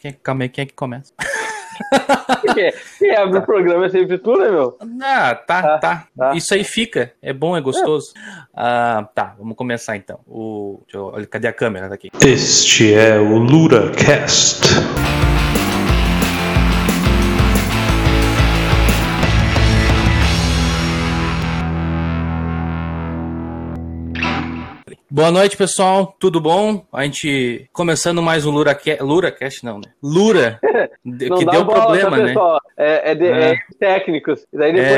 [0.00, 1.12] Quem, calma aí, quem é que começa?
[2.98, 4.78] Quem abre o programa é sempre tu, né, meu?
[5.02, 6.34] Ah, tá, tá, tá, tá.
[6.34, 7.12] Isso aí fica.
[7.22, 8.12] É bom, é gostoso.
[8.16, 8.20] É.
[8.54, 10.20] Ah, tá, vamos começar então.
[10.26, 12.10] O, eu, olha, cadê a câmera daqui?
[12.24, 14.62] Este é o LuraCast.
[25.12, 26.14] Boa noite, pessoal.
[26.20, 26.86] Tudo bom?
[26.92, 29.02] A gente começando mais um LuraCast.
[29.02, 29.90] LuraCast não, né?
[30.00, 30.60] Lura.
[31.02, 32.32] que deu bola, problema, né?
[32.78, 33.52] É, é, de, é.
[33.54, 34.46] é, técnicos.
[34.52, 34.92] E daí depois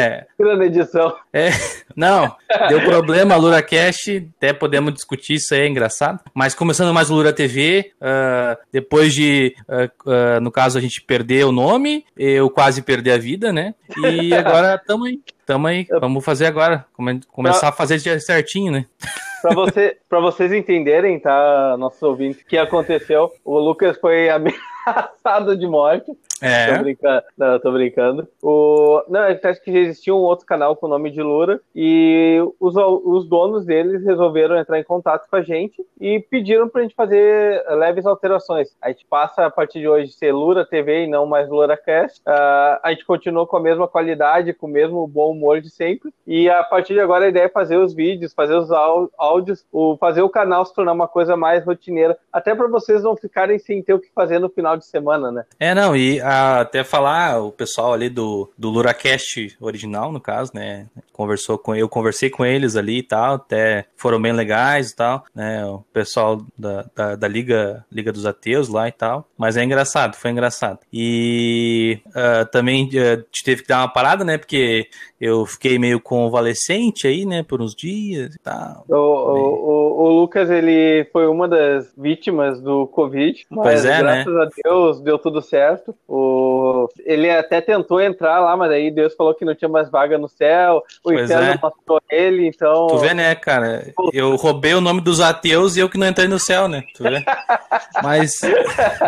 [0.51, 0.57] é.
[0.57, 1.17] na edição.
[1.33, 1.49] É.
[1.97, 2.37] Não,
[2.69, 4.29] deu problema, LuraCast.
[4.37, 6.21] Até podemos discutir isso aí, é engraçado.
[6.35, 7.93] Mas começando mais o Lura TV.
[7.95, 12.83] Uh, ah, depois de, uh, uh, no caso, a gente perder o nome, eu quase
[12.83, 13.75] perdi a vida, né?
[13.97, 15.21] E agora estamos aí.
[15.47, 16.85] Tamo aí, vamos fazer agora.
[16.93, 18.85] Come começar a fazer certinho, né?
[19.43, 24.29] Pra, você, vocês entenderem, tá, nossos ouvintes, o que aconteceu, o Lucas foi
[24.87, 26.13] ameaçado de morte.
[26.41, 26.75] É.
[26.75, 27.23] Tô brincando.
[27.39, 28.29] Não, tô brincando.
[28.43, 29.03] O...
[29.09, 32.75] Não, acho que já existia um outro canal com o nome de Lura e os,
[32.77, 37.65] os donos deles resolveram entrar em contato com a gente e pediram pra gente fazer
[37.71, 38.77] leves alterações.
[38.83, 42.21] A gente passa a partir de hoje ser Lura TV e não mais Lura Cast.
[42.21, 46.13] Uh, a gente continuou com a mesma qualidade, com o mesmo bom humor de sempre.
[46.27, 49.97] E a partir de agora a ideia é fazer os vídeos, fazer os áudios, o,
[49.97, 53.81] fazer o canal se tornar uma coisa mais rotineira, até para vocês não ficarem sem
[53.81, 55.45] ter o que fazer no final de semana, né?
[55.59, 60.53] É, não, e a até falar, o pessoal ali do, do LuraCast original, no caso,
[60.55, 60.87] né?
[61.13, 65.25] Conversou com eu conversei com eles ali e tal, até foram bem legais e tal,
[65.35, 65.65] né?
[65.67, 69.27] O pessoal da, da, da Liga, Liga dos Ateus lá e tal.
[69.37, 70.81] Mas é engraçado, foi engraçado.
[70.93, 74.39] E uh, também uh, teve que dar uma parada, né?
[74.39, 74.89] Porque
[75.21, 77.43] eu fiquei meio convalescente aí, né?
[77.43, 78.85] Por uns dias e tal.
[78.89, 83.47] O, o, o, Lucas, ele foi uma das vítimas do Covid.
[83.51, 84.25] Mas pois é, né?
[84.25, 84.41] graças né?
[84.41, 84.62] a Deus
[85.03, 85.95] deu tudo certo.
[86.09, 90.19] O ele até tentou entrar lá, mas aí Deus falou que não tinha mais vaga
[90.19, 90.79] no céu.
[90.79, 91.59] O pois inferno é.
[91.63, 92.87] matou ele, então.
[92.89, 93.93] Tu vê, né, cara?
[94.13, 96.83] Eu roubei o nome dos ateus e eu que não entrei no céu, né?
[96.95, 97.23] Tu vê?
[98.03, 98.41] mas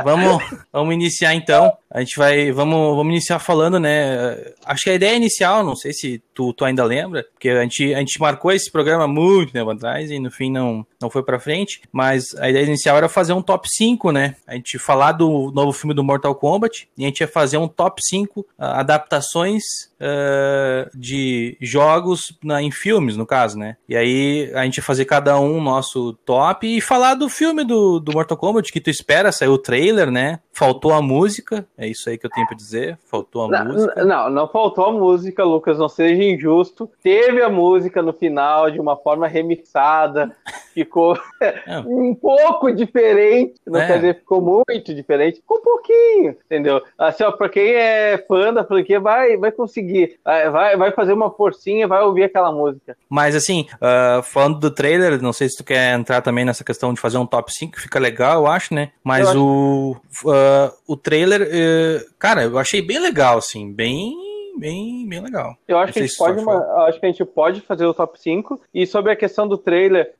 [0.03, 0.43] vamos,
[0.73, 1.73] vamos iniciar então.
[1.95, 2.51] A gente vai.
[2.51, 4.53] Vamos, vamos iniciar falando, né?
[4.67, 7.95] Acho que a ideia inicial, não sei se tu, tu ainda lembra, porque a gente,
[7.95, 11.39] a gente marcou esse programa muito tempo atrás e no fim não, não foi pra
[11.39, 11.83] frente.
[11.93, 14.35] Mas a ideia inicial era fazer um top 5, né?
[14.45, 17.69] A gente falar do novo filme do Mortal Kombat e a gente ia fazer um
[17.69, 19.63] top 5 uh, ah, adaptações
[20.01, 23.77] uh, de jogos na, em filmes, no caso, né?
[23.89, 28.01] E aí a gente ia fazer cada um nosso top e falar do filme do,
[28.01, 30.41] do Mortal Kombat que tu espera, saiu o trailer, né?
[30.53, 32.99] Faltou a música, é isso aí que eu tenho pra dizer.
[33.05, 34.05] Faltou a não, música.
[34.05, 36.91] Não, não faltou a música, Lucas, não seja injusto.
[37.03, 40.35] Teve a música no final de uma forma remixada,
[40.73, 41.79] ficou é.
[41.87, 43.55] um pouco diferente.
[43.67, 43.87] Não é.
[43.87, 46.83] quer dizer ficou muito diferente, ficou um pouquinho, entendeu?
[46.99, 51.31] Assim, ó, pra quem é fã da franquia, vai, vai conseguir, vai, vai fazer uma
[51.31, 52.97] forcinha, vai ouvir aquela música.
[53.09, 56.93] Mas assim, uh, falando do trailer, não sei se tu quer entrar também nessa questão
[56.93, 58.91] de fazer um top 5, fica legal, eu acho, né?
[59.03, 61.74] Mas o, uh, o trailer, uh,
[62.19, 64.15] cara, eu achei bem legal, assim, bem
[64.59, 65.57] bem, bem legal.
[65.67, 68.21] Eu acho que, a gente pode uma, acho que a gente pode fazer o top
[68.21, 68.61] 5.
[68.73, 70.15] E sobre a questão do trailer,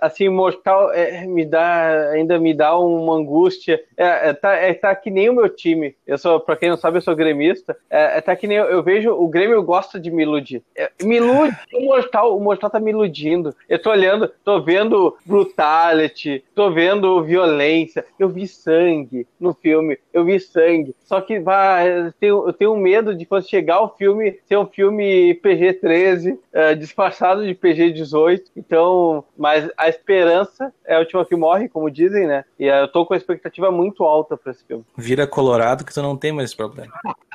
[0.00, 3.82] assim, Mortal é, me dá, ainda me dá uma angústia.
[3.96, 5.94] É, é, tá, é, tá que nem o meu time.
[6.06, 7.76] Eu sou, pra quem não sabe, eu sou gremista.
[7.88, 10.62] É, é tá que nem eu, eu, vejo, o Grêmio gosta de me iludir.
[10.76, 13.54] É, me ilude, o Mortal, o Mortal tá me iludindo.
[13.68, 18.04] Eu tô olhando, tô vendo brutality, tô vendo violência.
[18.18, 20.94] Eu vi sangue no filme, eu vi sangue.
[21.00, 24.66] Só que vai, eu tenho, eu tenho medo de quando chegar o filme ser um
[24.66, 28.42] filme PG-13, é, disfarçado de PG-18.
[28.56, 32.44] Então, mas a esperança é a última que morre, como dizem, né?
[32.58, 34.84] E eu tô com a expectativa muito alta pra esse filme.
[34.96, 36.92] Vira Colorado que tu não tem mais esse problema.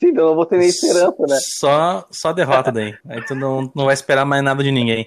[0.00, 1.38] Sim, então eu não vou ter nem esperança, né?
[1.40, 2.94] Só, só derrota daí.
[3.08, 5.06] Aí tu não, não vai esperar mais nada de ninguém.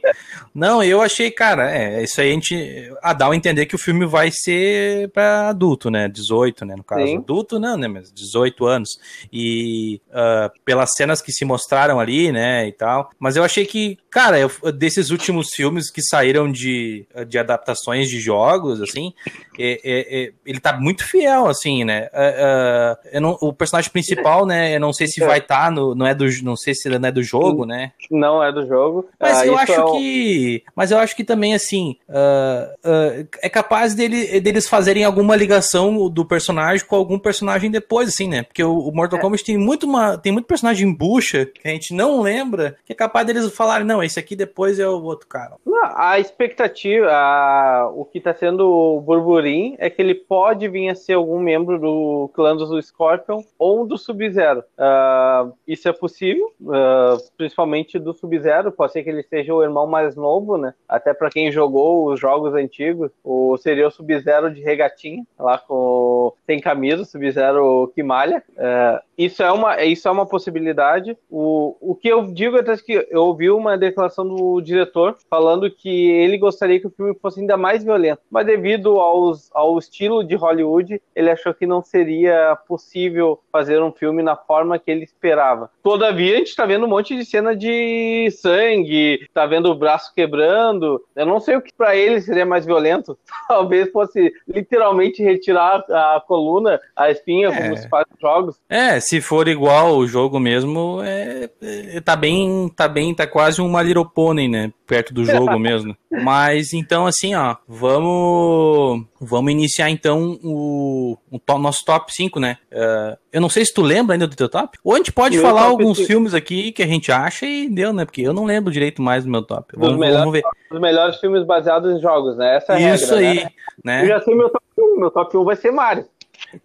[0.53, 2.93] Não, eu achei, cara, é, isso aí a gente.
[3.01, 6.07] A dá a entender que o filme vai ser pra adulto, né?
[6.07, 6.75] 18, né?
[6.75, 7.05] No caso.
[7.05, 7.17] Sim.
[7.17, 7.87] Adulto, não, né?
[7.87, 8.99] Mas 18 anos.
[9.31, 12.67] E uh, pelas cenas que se mostraram ali, né?
[12.67, 13.09] E tal.
[13.19, 18.19] Mas eu achei que, cara, eu, desses últimos filmes que saíram de, de adaptações de
[18.19, 19.13] jogos, assim,
[19.57, 22.09] é, é, é, ele tá muito fiel, assim, né?
[22.13, 24.75] Uh, uh, não, o personagem principal né?
[24.75, 27.07] Eu não sei se vai estar tá no, não é do, não sei se não
[27.07, 27.91] é do jogo, né?
[28.11, 29.07] Não é do jogo.
[29.19, 33.49] Mas ah, eu acho é que, mas eu acho que também assim uh, uh, é
[33.49, 38.43] capaz dele, deles fazerem alguma ligação do personagem com algum personagem depois, assim, né?
[38.43, 39.21] Porque o, o Mortal é.
[39.21, 42.95] Kombat tem muito uma, tem muito personagem bucha que a gente não lembra que é
[42.95, 45.55] capaz deles falarem não, esse aqui depois é o outro cara.
[45.65, 50.95] Não, a expectativa, a, o que tá sendo burburinho é que ele pode vir a
[50.95, 54.63] ser algum membro do clã do Scorpion ou do Sub-Zero.
[54.77, 58.71] Uh, isso é possível, uh, principalmente do Sub-Zero.
[58.71, 60.73] Pode ser que ele seja o irmão mais novo, né?
[60.87, 66.33] Até para quem jogou os jogos antigos, o, seria o Sub-Zero de regatinha, lá com
[66.45, 68.43] sem camisa, Sub-Zero que malha.
[68.51, 71.17] Uh, isso é uma, isso é uma possibilidade.
[71.29, 76.11] O, o que eu digo é que eu ouvi uma declaração do diretor falando que
[76.11, 80.35] ele gostaria que o filme fosse ainda mais violento, mas devido aos, ao estilo de
[80.35, 85.71] Hollywood, ele achou que não seria possível fazer um filme na forma que ele esperava.
[85.81, 90.13] Todavia, a gente está vendo um monte de cena de sangue, está vendo o braço
[90.13, 91.03] quebrando.
[91.15, 93.17] Eu não sei o que para ele seria mais violento.
[93.47, 97.61] Talvez fosse literalmente retirar a coluna, a espinha, é.
[97.61, 98.59] como se faz nos jogos.
[98.69, 103.61] É, se for igual o jogo mesmo, é, é, tá bem, tá bem, tá quase
[103.61, 104.73] um Little Pony, né?
[104.85, 105.95] Perto do jogo mesmo.
[106.11, 112.57] Mas então, assim, ó, vamos, vamos iniciar então o, o to, nosso top 5, né?
[112.69, 114.77] Uh, eu não sei se tu lembra ainda do teu top.
[114.83, 116.07] Ou a gente pode falar alguns 5.
[116.07, 118.03] filmes aqui que a gente acha e deu, né?
[118.03, 119.73] Porque eu não lembro direito mais do meu top.
[119.77, 120.43] Vamos, melhores, vamos ver.
[120.69, 122.57] Os melhores filmes baseados em jogos, né?
[122.57, 123.43] Essa é a Isso regra, aí,
[123.85, 124.01] né?
[124.01, 124.03] né?
[124.03, 124.99] Eu já sei meu top 1.
[124.99, 126.05] Meu top 1 vai ser Mario.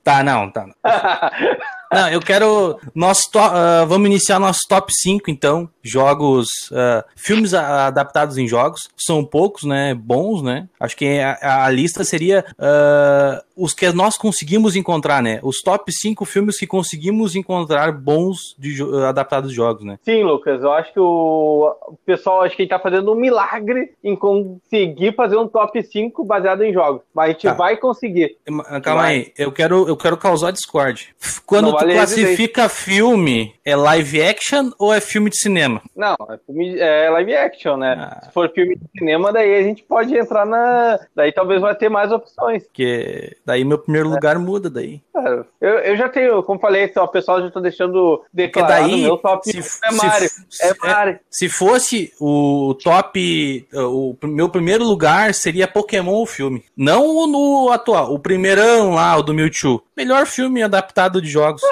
[0.02, 0.66] Tá, não, tá.
[0.66, 0.74] Não,
[2.12, 2.78] eu quero.
[2.94, 5.68] Nosso to, uh, vamos iniciar nosso top 5, então.
[5.82, 6.48] Jogos.
[6.70, 8.88] Uh, filmes adaptados em jogos.
[8.96, 9.94] São poucos, né?
[9.94, 10.68] Bons, né?
[10.78, 15.40] Acho que a, a lista seria uh, os que nós conseguimos encontrar, né?
[15.42, 19.98] Os top 5 filmes que conseguimos encontrar bons de, adaptados de jogos, né?
[20.02, 20.62] Sim, Lucas.
[20.62, 25.36] Eu acho que o, o pessoal acho que está fazendo um milagre em conseguir fazer
[25.36, 27.02] um top 5 baseado em jogos.
[27.14, 27.54] Mas a gente tá.
[27.54, 28.36] vai conseguir.
[28.82, 29.14] Calma vai.
[29.14, 31.14] aí, eu quero, eu quero causar discord.
[31.46, 35.82] Quando tu classifica filme, é live action ou é filme de cinema?
[35.96, 37.96] Não, é, filme, é live action, né?
[37.98, 38.20] Ah.
[38.24, 40.98] Se for filme de cinema, daí a gente pode entrar na.
[41.14, 42.64] Daí talvez vai ter mais opções.
[42.64, 44.12] Porque daí meu primeiro é.
[44.12, 45.00] lugar muda daí.
[45.16, 49.16] É, eu, eu já tenho, como falei, o pessoal já tá deixando declarado daí, meu
[49.16, 50.28] top se, é Mario.
[50.48, 51.20] Se, é Mario.
[51.30, 56.64] se fosse o top, o meu primeiro lugar seria Pokémon o filme.
[56.76, 59.82] Não o no atual, o primeirão lá, o do Mewtwo.
[59.96, 61.62] Melhor filme adaptado de jogos.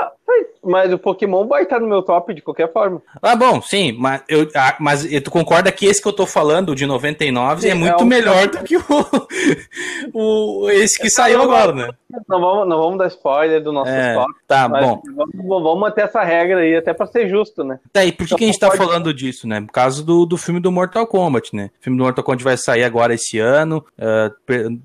[0.62, 3.03] Mas o Pokémon vai estar no meu top de qualquer forma.
[3.23, 6.75] Ah, bom, sim, mas, eu, ah, mas tu concorda que esse que eu tô falando,
[6.75, 8.07] de 99, sim, é muito é um...
[8.07, 8.83] melhor do que o,
[10.12, 11.91] o esse que saiu agora, né?
[12.29, 14.35] Não vamos, não vamos dar spoiler do nosso é, top.
[14.47, 15.01] Tá, bom.
[15.15, 17.79] Vamos, vamos, manter essa regra aí, até pra ser justo, né?
[17.93, 18.79] Tá, e por que, então, que a gente tá pode...
[18.79, 19.61] falando disso, né?
[19.61, 21.71] Por causa do, do filme do Mortal Kombat, né?
[21.81, 23.85] O filme do Mortal Kombat vai sair agora esse ano.
[23.97, 24.81] Uh,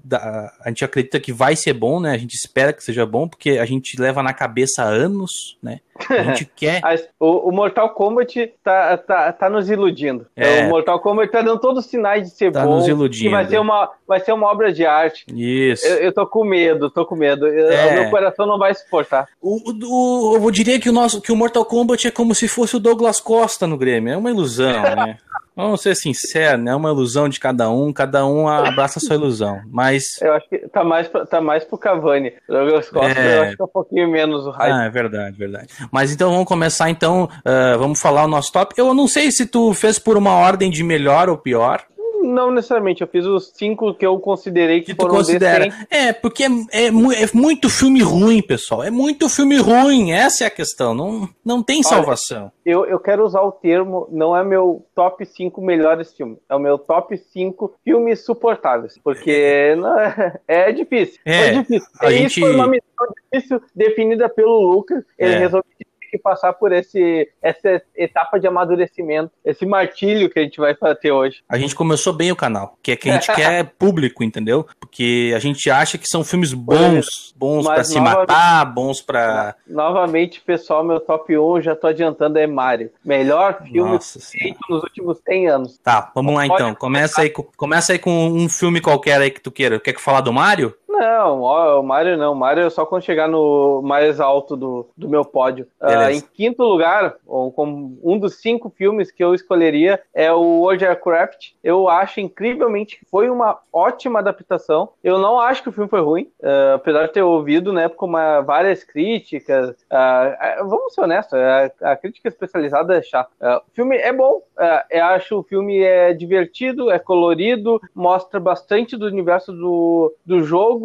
[0.63, 2.11] a gente acredita que vai ser bom, né?
[2.11, 5.81] A gente espera que seja bom, porque a gente leva na cabeça anos, né?
[6.09, 6.81] A gente quer.
[7.19, 10.27] o, o, Mortal Kombat tá, tá, tá nos iludindo.
[10.35, 10.65] É.
[10.65, 12.75] O Mortal Kombat tá dando todos os sinais de ser tá bom.
[12.75, 13.31] Nos iludindo.
[13.31, 15.25] vai ser, uma, vai ser uma obra de arte.
[15.33, 15.85] Isso.
[15.85, 17.47] Eu, eu tô com medo, tô com medo.
[17.47, 17.87] É.
[17.87, 19.27] O meu coração não vai suportar.
[19.41, 22.75] O, o, eu diria que o, nosso, que o Mortal Kombat é como se fosse
[22.75, 24.13] o Douglas Costa no Grêmio.
[24.13, 25.17] É uma ilusão, né?
[25.55, 26.71] Vamos ser sinceros, né?
[26.71, 29.61] É uma ilusão de cada um, cada um abraça a sua ilusão.
[29.67, 30.21] Mas.
[30.21, 32.33] Eu acho que tá mais, tá mais pro Cavani.
[32.47, 33.37] Douglas Costa, é...
[33.37, 34.73] eu acho que é um pouquinho menos o hype.
[34.73, 35.67] Ah, é verdade, verdade.
[35.91, 37.29] Mas então vamos começar, então.
[37.39, 38.73] Uh, vamos falar o nosso top.
[38.77, 41.83] Eu não sei se tu fez por uma ordem de melhor ou pior.
[42.25, 45.65] Não necessariamente, eu fiz os cinco que eu considerei que, que foram considera.
[45.65, 45.87] Decentes.
[45.89, 48.83] É, porque é, é, é, muito filme ruim, pessoal.
[48.83, 50.93] É muito filme ruim, essa é a questão.
[50.93, 52.43] Não, não tem salvação.
[52.43, 56.55] Olha, eu, eu quero usar o termo, não é meu top 5 melhores filmes, é
[56.55, 58.99] o meu top 5 filmes suportáveis.
[59.03, 61.19] Porque é, é difícil.
[61.25, 61.89] É, é difícil.
[61.99, 62.31] A e gente...
[62.31, 65.03] Isso foi uma missão difícil definida pelo Lucas.
[65.17, 65.37] Ele é.
[65.37, 65.84] resolveu
[66.17, 71.11] que passar por esse, essa etapa de amadurecimento, esse martírio que a gente vai ter
[71.11, 71.43] hoje.
[71.47, 74.67] A gente começou bem o canal, que é que a gente quer público, entendeu?
[74.79, 80.41] Porque a gente acha que são filmes bons, bons para se matar, bons para Novamente,
[80.41, 82.91] pessoal, meu top 1, já tô adiantando, é Mario.
[83.03, 85.77] Melhor filme Nossa feito nos últimos 100 anos.
[85.77, 86.73] Tá, vamos lá então.
[86.75, 89.79] Começa aí, começa aí com um filme qualquer aí que tu queira.
[89.79, 90.75] Quer que falar do Mario?
[90.99, 92.33] Não, o Mario não.
[92.33, 95.67] O Mario é só quando chegar no mais alto do, do meu pódio.
[95.81, 101.01] Uh, em quinto lugar, um dos cinco filmes que eu escolheria é o World of
[101.05, 101.51] Warcraft.
[101.63, 104.89] Eu acho incrivelmente que foi uma ótima adaptação.
[105.03, 108.05] Eu não acho que o filme foi ruim, uh, apesar de ter ouvido na época
[108.05, 109.71] uma, várias críticas.
[109.71, 113.29] Uh, vamos ser honestos, a, a, crítica especializada é chata.
[113.41, 114.41] o filme é bom,
[114.89, 120.84] eu acho o filme é divertido, é colorido, mostra bastante do universo do, do jogo.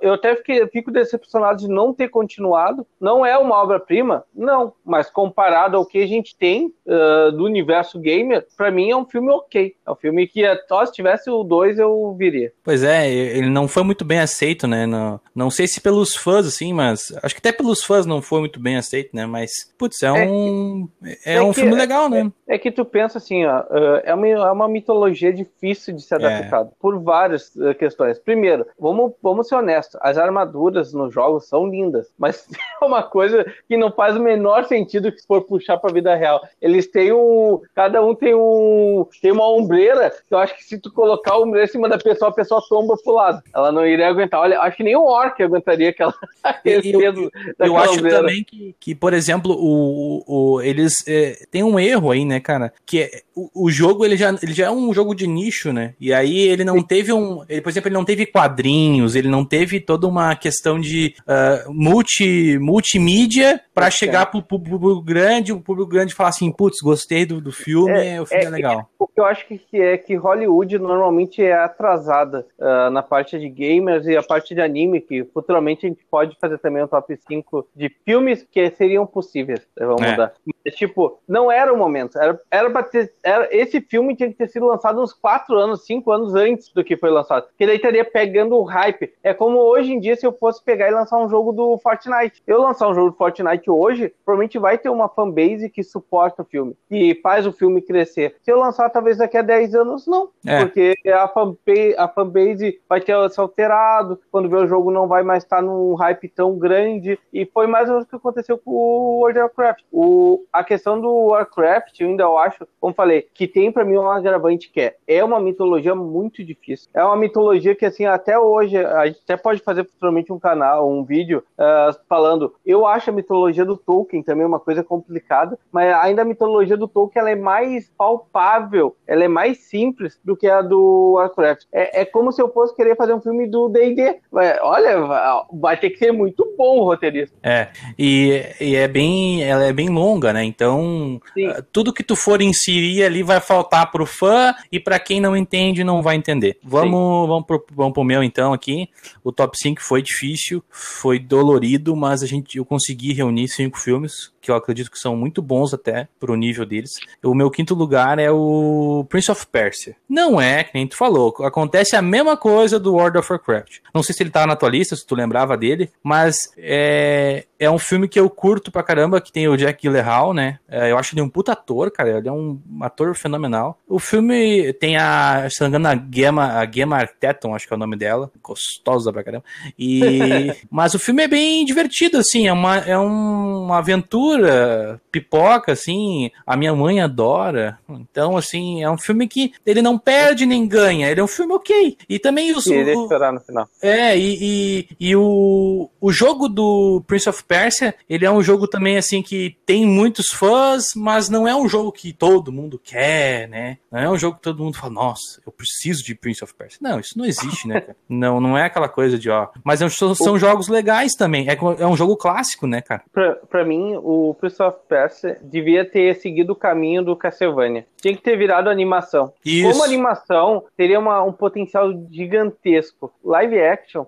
[0.00, 2.86] Eu até fiquei, fico decepcionado de não ter continuado.
[3.00, 4.24] Não é uma obra-prima?
[4.34, 8.96] Não, mas comparado ao que a gente tem uh, do universo gamer, para mim é
[8.96, 9.74] um filme ok.
[9.86, 12.52] É um filme que só se tivesse o 2 eu viria.
[12.62, 14.86] Pois é, ele não foi muito bem aceito, né?
[14.86, 18.40] Não, não sei se pelos fãs, assim, mas acho que até pelos fãs não foi
[18.40, 19.26] muito bem aceito, né?
[19.26, 22.30] Mas, putz, é, é um, é, é um que, filme legal, né?
[22.46, 23.64] É, é, que tu pensa assim, ó,
[24.04, 28.18] é uma, é uma mitologia difícil de ser adaptada por várias questões.
[28.18, 32.46] Primeiro, vamos, vamos ser honestos, as armaduras nos jogos são lindas, mas
[32.80, 36.14] é uma coisa que não faz o menor sentido que se for puxar pra vida
[36.14, 36.46] real.
[36.60, 37.60] Eles têm um.
[37.74, 39.06] Cada um tem um.
[39.20, 41.98] Tem uma ombreira, que eu acho que se tu colocar a ombreira em cima da
[41.98, 43.42] pessoa, a pessoa tomba pro lado.
[43.54, 44.40] Ela não iria aguentar.
[44.40, 46.14] Olha, acho que nem o orc aguentaria aquela.
[46.64, 48.18] Eu, eu, eu acho ombreira.
[48.18, 51.06] também que, que, por exemplo, o, o, eles.
[51.06, 52.72] É, tem um erro aí, né, cara?
[52.84, 55.94] Que é, o, o, jogo ele já, ele já é um jogo de nicho, né?
[56.00, 57.44] E aí ele não teve um.
[57.48, 61.72] Ele, por exemplo, ele não teve quadrinhos, ele não teve toda uma questão de uh,
[61.72, 67.40] multi, multimídia para chegar pro público grande, o público grande falar assim, putz, gostei do,
[67.40, 68.90] do filme, é, o filme é, é legal.
[68.98, 73.48] o que eu acho que, é que Hollywood normalmente é atrasada uh, na parte de
[73.48, 77.16] gamers e a parte de anime, que futuramente a gente pode fazer também um top
[77.16, 79.66] 5 de filmes que seriam possíveis.
[79.78, 80.10] Vamos é.
[80.10, 80.32] mudar.
[80.64, 82.18] Mas, tipo, não era o momento.
[82.18, 83.12] Era, era pra ter.
[83.22, 86.84] Era, esse filme tinha que ter sido lançado uns 4 anos, 5 anos antes do
[86.84, 87.46] que foi lançado.
[87.56, 88.97] Que daí estaria pegando o hype.
[89.22, 92.42] É como hoje em dia, se eu fosse pegar e lançar um jogo do Fortnite.
[92.46, 96.44] Eu lançar um jogo do Fortnite hoje, provavelmente vai ter uma fanbase que suporta o
[96.44, 98.36] filme, que faz o filme crescer.
[98.42, 100.30] Se eu lançar talvez daqui a 10 anos, não.
[100.46, 100.60] É.
[100.60, 105.22] Porque a fanbase, a fanbase vai ter se alterado, quando vê o jogo não vai
[105.22, 107.18] mais estar num hype tão grande.
[107.32, 109.84] E foi mais ou menos o que aconteceu com o World of Warcraft.
[109.92, 114.08] O, a questão do Warcraft, eu ainda acho, como falei, que tem para mim um
[114.08, 116.88] agravante que é, é uma mitologia muito difícil.
[116.94, 120.88] É uma mitologia que, assim, até hoje, a gente até pode fazer futuramente um canal,
[120.88, 122.54] um vídeo, uh, falando.
[122.64, 126.88] Eu acho a mitologia do Tolkien também uma coisa complicada, mas ainda a mitologia do
[126.88, 131.64] Tolkien ela é mais palpável, ela é mais simples do que a do Warcraft.
[131.72, 134.20] É, é como se eu fosse querer fazer um filme do D&D.
[134.62, 137.36] Olha, vai ter que ser muito bom o roteirista.
[137.42, 137.68] É,
[137.98, 140.44] e, e é bem, ela é bem longa, né?
[140.44, 141.46] Então, Sim.
[141.48, 145.36] Ah, tudo que tu for inserir ali vai faltar pro fã e para quem não
[145.36, 146.58] entende não vai entender.
[146.62, 148.77] Vamos, vamos pro, vamos pro meu então aqui.
[149.24, 154.32] O top 5 foi difícil, foi dolorido, mas a gente eu consegui reunir cinco filmes
[154.48, 156.98] que eu acredito que são muito bons até pro nível deles.
[157.22, 159.94] O meu quinto lugar é o Prince of Persia.
[160.08, 163.80] Não é, que nem tu falou, acontece a mesma coisa do World of Warcraft.
[163.94, 167.70] Não sei se ele tava na tua lista, se tu lembrava dele, mas é, é
[167.70, 170.58] um filme que eu curto pra caramba, que tem o Jack Gyllenhaal, né?
[170.66, 173.78] É, eu acho ele um puta ator, cara, ele é um ator fenomenal.
[173.86, 177.74] O filme tem a, se não me engano, a Gemma, a Gemma Arteton, acho que
[177.74, 179.44] é o nome dela, gostosa pra caramba.
[179.78, 185.72] E, mas o filme é bem divertido, assim, é uma, é uma aventura 是 pipoca,
[185.72, 187.78] assim, a minha mãe adora.
[187.88, 191.52] Então, assim, é um filme que ele não perde nem ganha, ele é um filme
[191.54, 191.96] ok.
[192.08, 192.64] E também os.
[192.64, 193.68] Sim, o, esperar no final.
[193.82, 198.68] É, e, e, e, o, o jogo do Prince of Persia, ele é um jogo
[198.68, 203.48] também, assim, que tem muitos fãs, mas não é um jogo que todo mundo quer,
[203.48, 203.78] né?
[203.90, 206.78] Não é um jogo que todo mundo fala, nossa, eu preciso de Prince of Persia.
[206.80, 207.96] Não, isso não existe, né, cara?
[208.08, 209.48] não, não é aquela coisa de, ó.
[209.64, 211.48] Mas é são, são jogos legais também.
[211.48, 213.02] É, é um jogo clássico, né, cara?
[213.12, 215.07] Pra, pra mim, o o Prince of Persia
[215.42, 217.86] devia ter seguido o caminho do Castlevania.
[218.00, 219.32] Tinha que ter virado animação.
[219.44, 219.70] Isso.
[219.70, 223.12] Como animação, teria uma, um potencial gigantesco.
[223.24, 224.06] Live action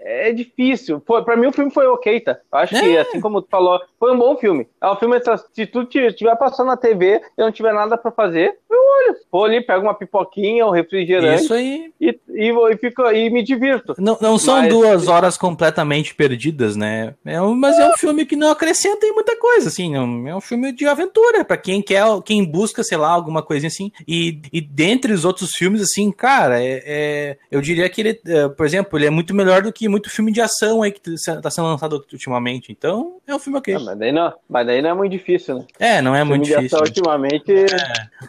[0.00, 1.02] é difícil.
[1.06, 2.38] Foi, pra mim o filme foi ok, tá?
[2.50, 2.80] Acho é.
[2.80, 4.66] que, assim como tu falou, foi um bom filme.
[4.80, 5.20] É um filme,
[5.52, 9.16] se tu estiver passando na TV e não tiver nada pra fazer, eu olho.
[9.30, 11.44] Vou ali, pego uma pipoquinha, um refrigerante.
[11.44, 11.92] Isso aí.
[12.00, 13.94] E, e, e, fico, e me divirto.
[13.98, 14.68] Não, não são mas...
[14.68, 17.14] duas horas completamente perdidas, né?
[17.24, 19.94] É um, mas é um filme que não acrescenta em muita coisa, assim.
[19.94, 23.68] É é um filme de aventura, para quem quer, quem busca, sei lá, alguma coisinha
[23.68, 23.92] assim.
[24.06, 28.48] E, e dentre os outros filmes, assim, cara, é, é eu diria que ele, é,
[28.48, 31.00] por exemplo, ele é muito melhor do que muito filme de ação aí que
[31.42, 32.72] tá sendo lançado ultimamente.
[32.72, 33.74] Então, é um filme ok.
[33.74, 35.66] Ah, mas, daí não, mas daí não é muito difícil, né?
[35.78, 36.78] É, não é muito difícil.
[36.78, 37.52] ultimamente.
[37.52, 37.66] É,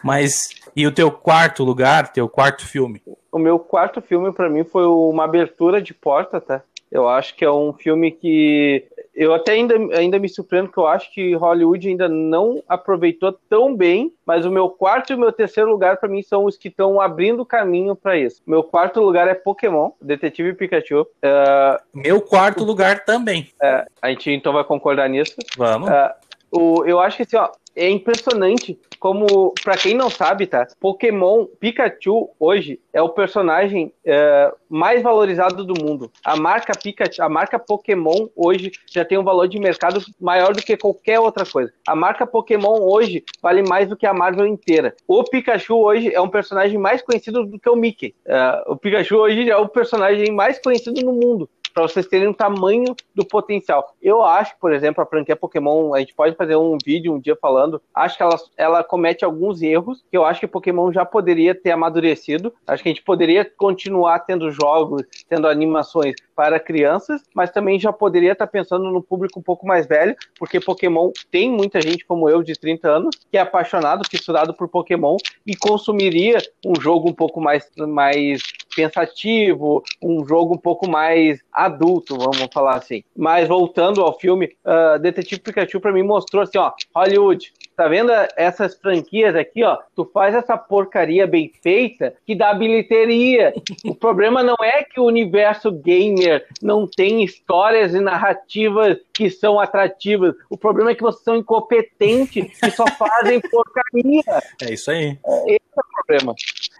[0.02, 0.32] mas,
[0.74, 3.02] e o teu quarto lugar, teu quarto filme?
[3.32, 6.62] o meu quarto filme para mim foi uma abertura de porta, tá?
[6.90, 10.86] Eu acho que é um filme que eu até ainda, ainda me surpreendo que eu
[10.86, 15.30] acho que Hollywood ainda não aproveitou tão bem, mas o meu quarto e o meu
[15.30, 18.42] terceiro lugar para mim são os que estão abrindo caminho para isso.
[18.46, 21.02] Meu quarto lugar é Pokémon, Detetive Pikachu.
[21.02, 23.48] Uh, meu quarto lugar também.
[23.62, 25.36] Uh, a gente então vai concordar nisso.
[25.56, 25.88] Vamos.
[25.90, 30.66] Uh, o, eu acho que assim, ó, é impressionante como, para quem não sabe, tá?
[30.78, 36.10] Pokémon Pikachu hoje é o personagem é, mais valorizado do mundo.
[36.24, 40.62] A marca Pikachu, a marca Pokémon hoje já tem um valor de mercado maior do
[40.62, 41.72] que qualquer outra coisa.
[41.86, 44.94] A marca Pokémon hoje vale mais do que a Marvel inteira.
[45.08, 48.14] O Pikachu hoje é um personagem mais conhecido do que o Mickey.
[48.24, 52.32] É, o Pikachu hoje é o personagem mais conhecido no mundo para vocês terem um
[52.32, 53.94] tamanho do potencial.
[54.00, 57.36] Eu acho, por exemplo, a franquia Pokémon, a gente pode fazer um vídeo um dia
[57.40, 61.54] falando, acho que ela, ela comete alguns erros que eu acho que Pokémon já poderia
[61.54, 62.52] ter amadurecido.
[62.66, 67.92] Acho que a gente poderia continuar tendo jogos, tendo animações para crianças, mas também já
[67.92, 72.28] poderia estar pensando no público um pouco mais velho, porque Pokémon tem muita gente como
[72.28, 77.14] eu de 30 anos que é apaixonado, fissurado por Pokémon e consumiria um jogo um
[77.14, 78.42] pouco mais, mais
[78.74, 83.02] pensativo, um jogo um pouco mais adulto, vamos falar assim.
[83.16, 88.12] Mas voltando ao filme, uh, Detetive Pikachu para mim mostrou assim, ó, Hollywood, tá vendo
[88.36, 89.78] essas franquias aqui, ó?
[89.94, 93.52] Tu faz essa porcaria bem feita que dá bilheteria.
[93.84, 99.58] O problema não é que o universo gamer não tem histórias e narrativas que são
[99.58, 100.34] atrativas.
[100.48, 104.22] O problema é que vocês são incompetentes e só fazem porcaria.
[104.62, 105.18] É isso aí.
[105.46, 106.34] Esse é o problema.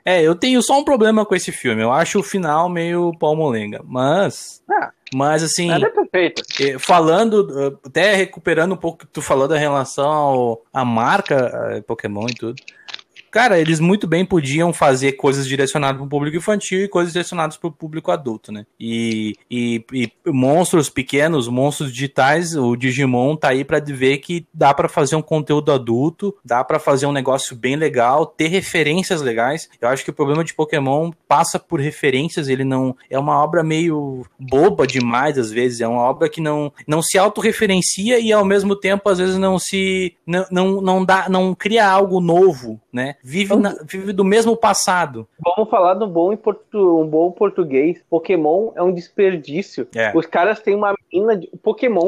[0.05, 1.83] É, eu tenho só um problema com esse filme.
[1.83, 3.81] Eu acho o final meio palmolenga.
[3.85, 4.63] Mas.
[4.71, 5.69] Ah, mas assim.
[5.69, 6.43] Nada é perfeito.
[6.61, 12.27] Eh, falando, até recuperando um pouco que tu falou da relação à marca eh, Pokémon
[12.29, 12.63] e tudo.
[13.33, 17.57] Cara, eles muito bem podiam fazer coisas direcionadas para o público infantil e coisas direcionadas
[17.57, 18.67] para o público adulto, né?
[18.79, 24.75] E, e, e, monstros pequenos, monstros digitais, o Digimon tá aí para ver que dá
[24.75, 29.67] para fazer um conteúdo adulto, dá para fazer um negócio bem legal, ter referências legais.
[29.81, 33.65] Eu acho que o problema de Pokémon passa por referências, ele não é uma obra
[33.65, 38.45] meio boba demais às vezes, é uma obra que não não se autorreferencia e ao
[38.45, 43.15] mesmo tempo às vezes não se não, não, não dá não cria algo novo, né?
[43.23, 45.29] Vive, na, vive do mesmo passado.
[45.39, 48.03] Vamos falar do bom, portu, um bom português.
[48.11, 49.87] Pokémon é um desperdício.
[49.95, 50.13] É.
[50.17, 51.47] Os caras têm uma mina de.
[51.63, 52.07] Pokémon,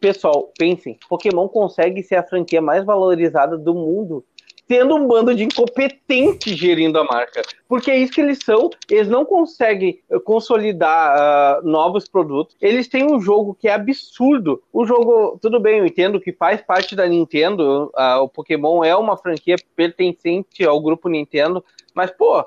[0.00, 4.24] pessoal, pensem: Pokémon consegue ser a franquia mais valorizada do mundo
[4.68, 7.40] tendo um bando de incompetentes gerindo a marca.
[7.66, 8.68] Porque é isso que eles são.
[8.90, 12.54] Eles não conseguem eh, consolidar uh, novos produtos.
[12.60, 14.62] Eles têm um jogo que é absurdo.
[14.70, 17.90] O jogo, tudo bem, eu entendo que faz parte da Nintendo.
[17.96, 21.64] Uh, o Pokémon é uma franquia pertencente ao grupo Nintendo.
[21.98, 22.44] Mas, pô,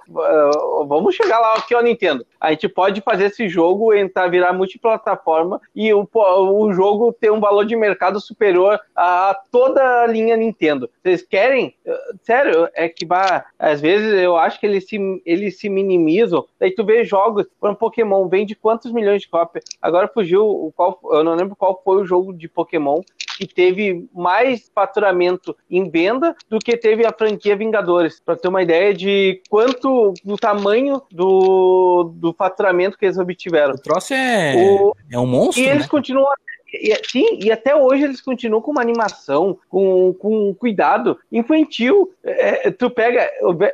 [0.87, 2.25] vamos chegar lá aqui, ó, Nintendo.
[2.39, 7.41] A gente pode fazer esse jogo entrar, virar multiplataforma e o, o jogo ter um
[7.41, 10.89] valor de mercado superior a toda a linha Nintendo.
[11.03, 11.75] Vocês querem?
[12.23, 16.45] Sério, é que, bah, às vezes eu acho que eles se, eles se minimizam.
[16.57, 19.65] Daí tu vê jogos, por um Pokémon, vende quantos milhões de cópias?
[19.81, 23.01] Agora fugiu, qual, eu não lembro qual foi o jogo de Pokémon
[23.47, 28.21] que teve mais faturamento em venda do que teve a franquia Vingadores.
[28.23, 33.73] Para ter uma ideia de quanto do tamanho do, do faturamento que eles obtiveram.
[33.73, 34.95] O troço é, o...
[35.11, 35.63] é um monstro.
[35.63, 35.87] E eles né?
[35.89, 36.27] continuam
[36.73, 42.11] e, sim, e até hoje eles continuam com uma animação, com, com cuidado infantil.
[42.23, 43.29] É, tu pega,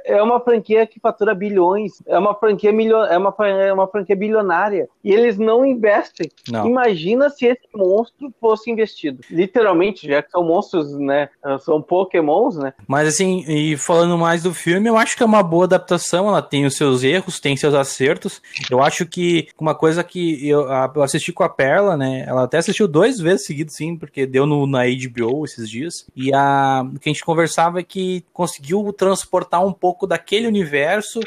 [0.05, 4.15] é uma franquia que fatura bilhões, é uma franquia milho, é uma, é uma franquia
[4.15, 6.29] bilionária, e eles não investem.
[6.49, 6.67] Não.
[6.67, 9.21] Imagina se esse monstro fosse investido.
[9.29, 11.29] Literalmente, já que são monstros, né?
[11.59, 12.73] São pokémons, né?
[12.87, 16.41] Mas assim, e falando mais do filme, eu acho que é uma boa adaptação, ela
[16.41, 18.41] tem os seus erros, tem seus acertos.
[18.69, 22.25] Eu acho que uma coisa que eu, eu assisti com a Perla, né?
[22.27, 26.05] Ela até assistiu assistiu dois vezes seguidos, sim, porque deu no, na HBO esses dias.
[26.15, 31.19] E a, o que a gente conversava é que conseguiu transportar um pouco daquele universo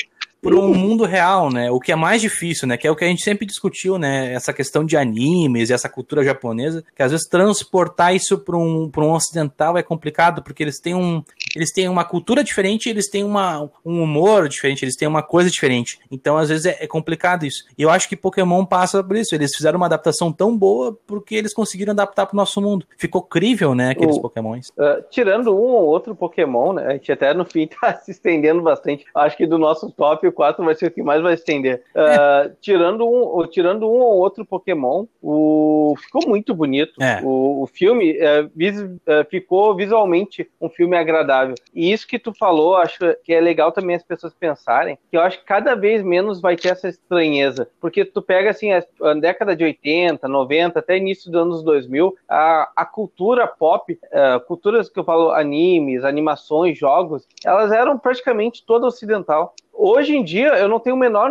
[0.42, 1.70] para um mundo real, né?
[1.70, 2.76] O que é mais difícil, né?
[2.76, 4.32] Que é o que a gente sempre discutiu, né?
[4.32, 8.90] Essa questão de animes e essa cultura japonesa, que às vezes transportar isso para um,
[8.96, 11.22] um ocidental é complicado, porque eles têm, um,
[11.54, 15.50] eles têm uma cultura diferente, eles têm uma, um humor diferente, eles têm uma coisa
[15.50, 15.98] diferente.
[16.10, 17.64] Então, às vezes, é, é complicado isso.
[17.76, 19.34] E eu acho que Pokémon passa por isso.
[19.34, 22.86] Eles fizeram uma adaptação tão boa porque eles conseguiram adaptar para o nosso mundo.
[22.96, 23.90] Ficou crível, né?
[23.90, 24.68] Aqueles o, Pokémons.
[24.70, 26.86] Uh, tirando um ou outro Pokémon, né?
[26.86, 29.04] A gente até no fim tá se estendendo bastante.
[29.14, 31.82] Acho que do nosso top 4 vai ser o que mais vai estender.
[31.94, 35.94] Uh, tirando, um, tirando um ou outro Pokémon, o...
[35.98, 36.92] ficou muito bonito.
[37.00, 37.20] É.
[37.22, 38.80] O, o, filme uh, vis...
[38.80, 41.54] uh, ficou visualmente um filme agradável sustentável.
[41.74, 45.20] E isso que tu falou, acho que é legal também as pessoas pensarem, que eu
[45.20, 49.56] acho que cada vez menos vai ter essa estranheza, porque tu pega assim a década
[49.56, 54.98] de 80, 90, até início dos anos 2000, a, a cultura pop, uh, culturas que
[54.98, 60.78] eu falo animes, animações, jogos, elas eram praticamente toda ocidental hoje em dia eu não
[60.78, 61.30] tenho o menor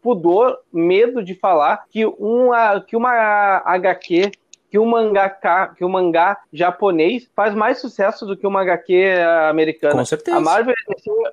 [0.00, 4.32] pudor, medo de falar que uma, que uma HQ
[4.74, 5.30] que o mangá
[5.76, 9.94] que o mangá japonês faz mais sucesso do que uma HQ americana.
[9.94, 10.36] Com certeza.
[10.36, 10.74] A Marvel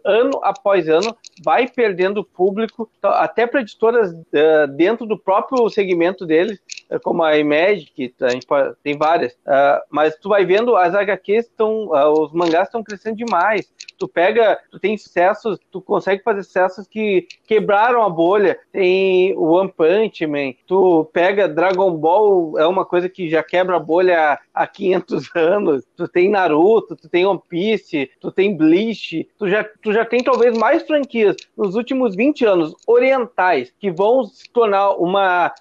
[0.05, 6.59] ano após ano vai perdendo público, até para editoras uh, dentro do próprio segmento deles,
[6.87, 9.33] eh, como a Image, que a gente pode, tem várias.
[9.33, 13.73] Uh, mas tu vai vendo as HQs estão, uh, os mangás estão crescendo demais.
[13.97, 18.59] Tu pega, tu tem sucessos, tu consegue fazer sucessos que quebraram a bolha.
[18.71, 23.79] Tem o One Punch Man, tu pega Dragon Ball, é uma coisa que já quebra
[23.79, 25.83] bolha há 500 anos.
[25.95, 30.23] Tu tem Naruto, tu tem One Piece, tu tem Bleach, tu já, tu já tem
[30.23, 35.53] talvez mais franquias nos últimos 20 anos orientais que vão se tornar uma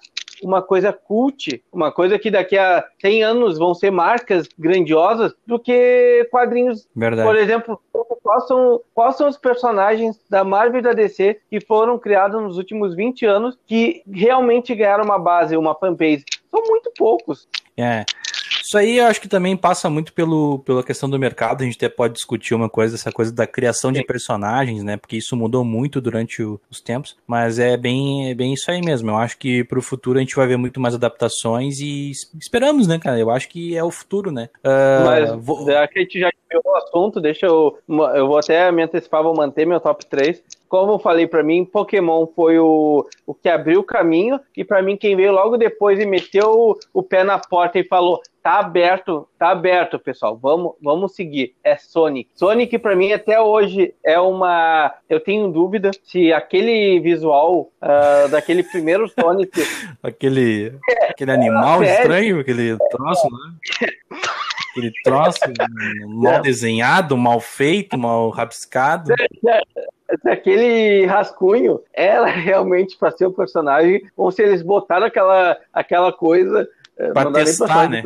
[0.43, 5.59] uma coisa cult, uma coisa que daqui a 100 anos vão ser marcas grandiosas do
[5.59, 6.87] que quadrinhos.
[6.95, 7.27] Verdade.
[7.27, 7.79] Por exemplo,
[8.23, 12.57] quais são, quais são os personagens da Marvel e da DC que foram criados nos
[12.57, 16.25] últimos 20 anos que realmente ganharam uma base, uma fanbase?
[16.51, 17.47] São muito poucos.
[17.77, 18.05] É.
[18.63, 21.61] Isso aí eu acho que também passa muito pelo, pela questão do mercado.
[21.61, 24.97] A gente até pode discutir uma coisa, essa coisa da criação de personagens, né?
[24.97, 27.17] Porque isso mudou muito durante o, os tempos.
[27.27, 29.09] Mas é bem, é bem isso aí mesmo.
[29.09, 32.99] Eu acho que pro futuro a gente vai ver muito mais adaptações e esperamos, né,
[32.99, 33.19] cara?
[33.19, 34.49] Eu acho que é o futuro, né?
[34.63, 35.65] Uh, mas vou...
[35.65, 37.77] já que a gente já viu o assunto, deixa eu.
[38.15, 41.65] Eu vou até me antecipar, vou manter meu top 3 como eu falei para mim,
[41.65, 45.99] Pokémon foi o, o que abriu o caminho e para mim quem veio logo depois
[45.99, 50.39] e meteu o, o, pé na porta e falou tá aberto, tá aberto, pessoal.
[50.41, 51.55] Vamos, vamos seguir.
[51.61, 52.29] É Sonic.
[52.33, 58.63] Sonic para mim até hoje é uma, eu tenho dúvida se aquele visual uh, daquele
[58.63, 59.51] primeiro Sonic,
[60.01, 60.73] aquele,
[61.09, 63.89] aquele animal é, estranho, aquele troço, né?
[64.71, 65.39] Aquele troço
[66.07, 69.13] mal desenhado, mal feito, mal rabiscado.
[70.25, 76.67] aquele rascunho era realmente para ser o personagem, ou se eles botaram aquela, aquela coisa
[76.97, 78.03] eh, para testar, né?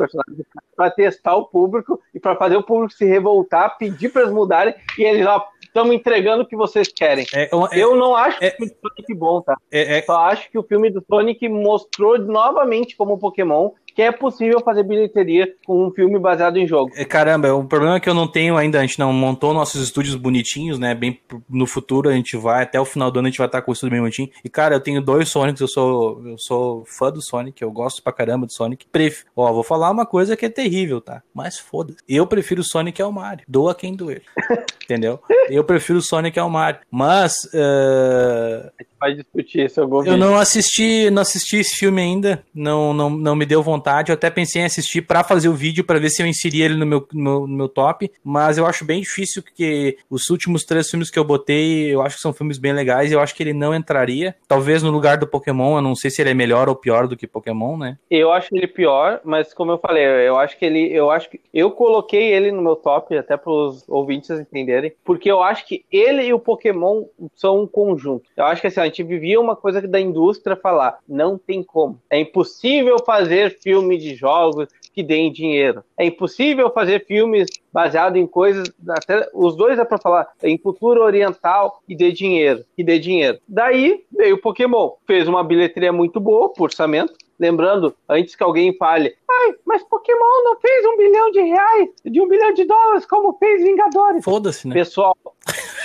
[0.76, 4.74] Para testar o público e para fazer o público se revoltar, pedir para eles mudarem
[4.98, 7.26] e eles ó, estamos entregando o que vocês querem.
[7.34, 9.56] É, é, eu não acho é, que o Sonic bom, tá?
[9.70, 14.12] É, é, Só acho que o filme do Sonic mostrou novamente como Pokémon que é
[14.12, 16.92] possível fazer bilheteria com um filme baseado em jogo.
[16.94, 19.82] É, caramba, o problema é que eu não tenho ainda, a gente não montou nossos
[19.82, 20.94] estúdios bonitinhos, né?
[20.94, 23.62] Bem no futuro a gente vai, até o final do ano a gente vai estar
[23.62, 24.28] com o estúdio bem bonitinho.
[24.44, 28.02] E cara, eu tenho dois Sonics, eu sou, eu sou fã do Sonic, eu gosto
[28.02, 28.86] pra caramba do Sonic.
[28.92, 29.24] Pref...
[29.34, 31.22] Ó, vou falar uma coisa que é terrível, tá?
[31.32, 31.98] Mas foda-se.
[32.06, 33.46] Eu prefiro o Sonic ao Mario.
[33.48, 34.22] Doa quem doer.
[34.84, 35.18] Entendeu?
[35.48, 36.80] Eu prefiro o Sonic ao Mario.
[36.90, 37.44] Mas.
[37.46, 38.70] Uh...
[39.14, 42.42] Discutir isso, eu Eu não assisti, não assisti esse filme ainda.
[42.54, 44.10] Não, não, não me deu vontade.
[44.10, 46.76] Eu até pensei em assistir para fazer o vídeo para ver se eu inseria ele
[46.76, 48.10] no meu, no, no, meu top.
[48.24, 52.16] Mas eu acho bem difícil porque os últimos três filmes que eu botei, eu acho
[52.16, 53.12] que são filmes bem legais.
[53.12, 54.34] Eu acho que ele não entraria.
[54.48, 55.76] Talvez no lugar do Pokémon.
[55.76, 57.98] Eu não sei se ele é melhor ou pior do que Pokémon, né?
[58.10, 61.40] Eu acho ele pior, mas como eu falei, eu acho que ele, eu acho que
[61.52, 65.84] eu coloquei ele no meu top até para os ouvintes entenderem, porque eu acho que
[65.90, 68.24] ele e o Pokémon são um conjunto.
[68.36, 72.00] Eu acho que assim, a gente vivia uma coisa da indústria falar, não tem como.
[72.08, 75.84] É impossível fazer filme de jogos que deem dinheiro.
[75.98, 81.02] É impossível fazer filmes baseados em coisas, até os dois é para falar, em cultura
[81.02, 83.38] oriental e dê dinheiro, e dê dinheiro.
[83.46, 88.76] Daí veio o Pokémon, fez uma bilheteria muito boa, por orçamento, Lembrando, antes que alguém
[88.76, 93.06] fale, ai, mas Pokémon não fez um bilhão de reais, de um bilhão de dólares,
[93.06, 94.24] como fez Vingadores.
[94.24, 94.74] Foda-se, né?
[94.74, 95.16] Pessoal,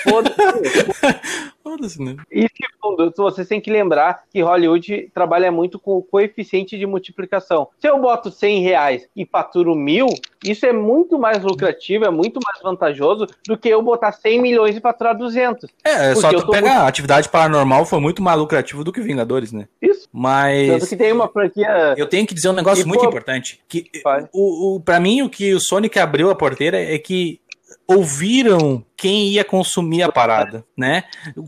[0.03, 0.35] foda-se.
[1.63, 2.15] Foda-se, né?
[2.31, 7.67] E segundo, você tem que lembrar que Hollywood trabalha muito com o coeficiente de multiplicação.
[7.79, 10.07] Se eu boto 100 reais e faturo mil,
[10.43, 14.75] isso é muito mais lucrativo, é muito mais vantajoso do que eu botar 100 milhões
[14.75, 15.69] e faturar 200.
[15.85, 16.83] É, é só tu pegar, muito...
[16.83, 19.67] a atividade paranormal foi muito mais lucrativo do que Vingadores, né?
[19.81, 20.09] Isso.
[20.11, 20.67] Mas...
[20.67, 21.95] Tanto que tem uma franquia...
[21.97, 23.07] Eu tenho que dizer um negócio e, muito pô...
[23.07, 23.59] importante.
[23.67, 23.89] Que,
[24.33, 27.39] o, o, pra mim, o que o Sonic abriu a porteira é que
[27.87, 31.03] ouviram quem ia consumir a parada, né?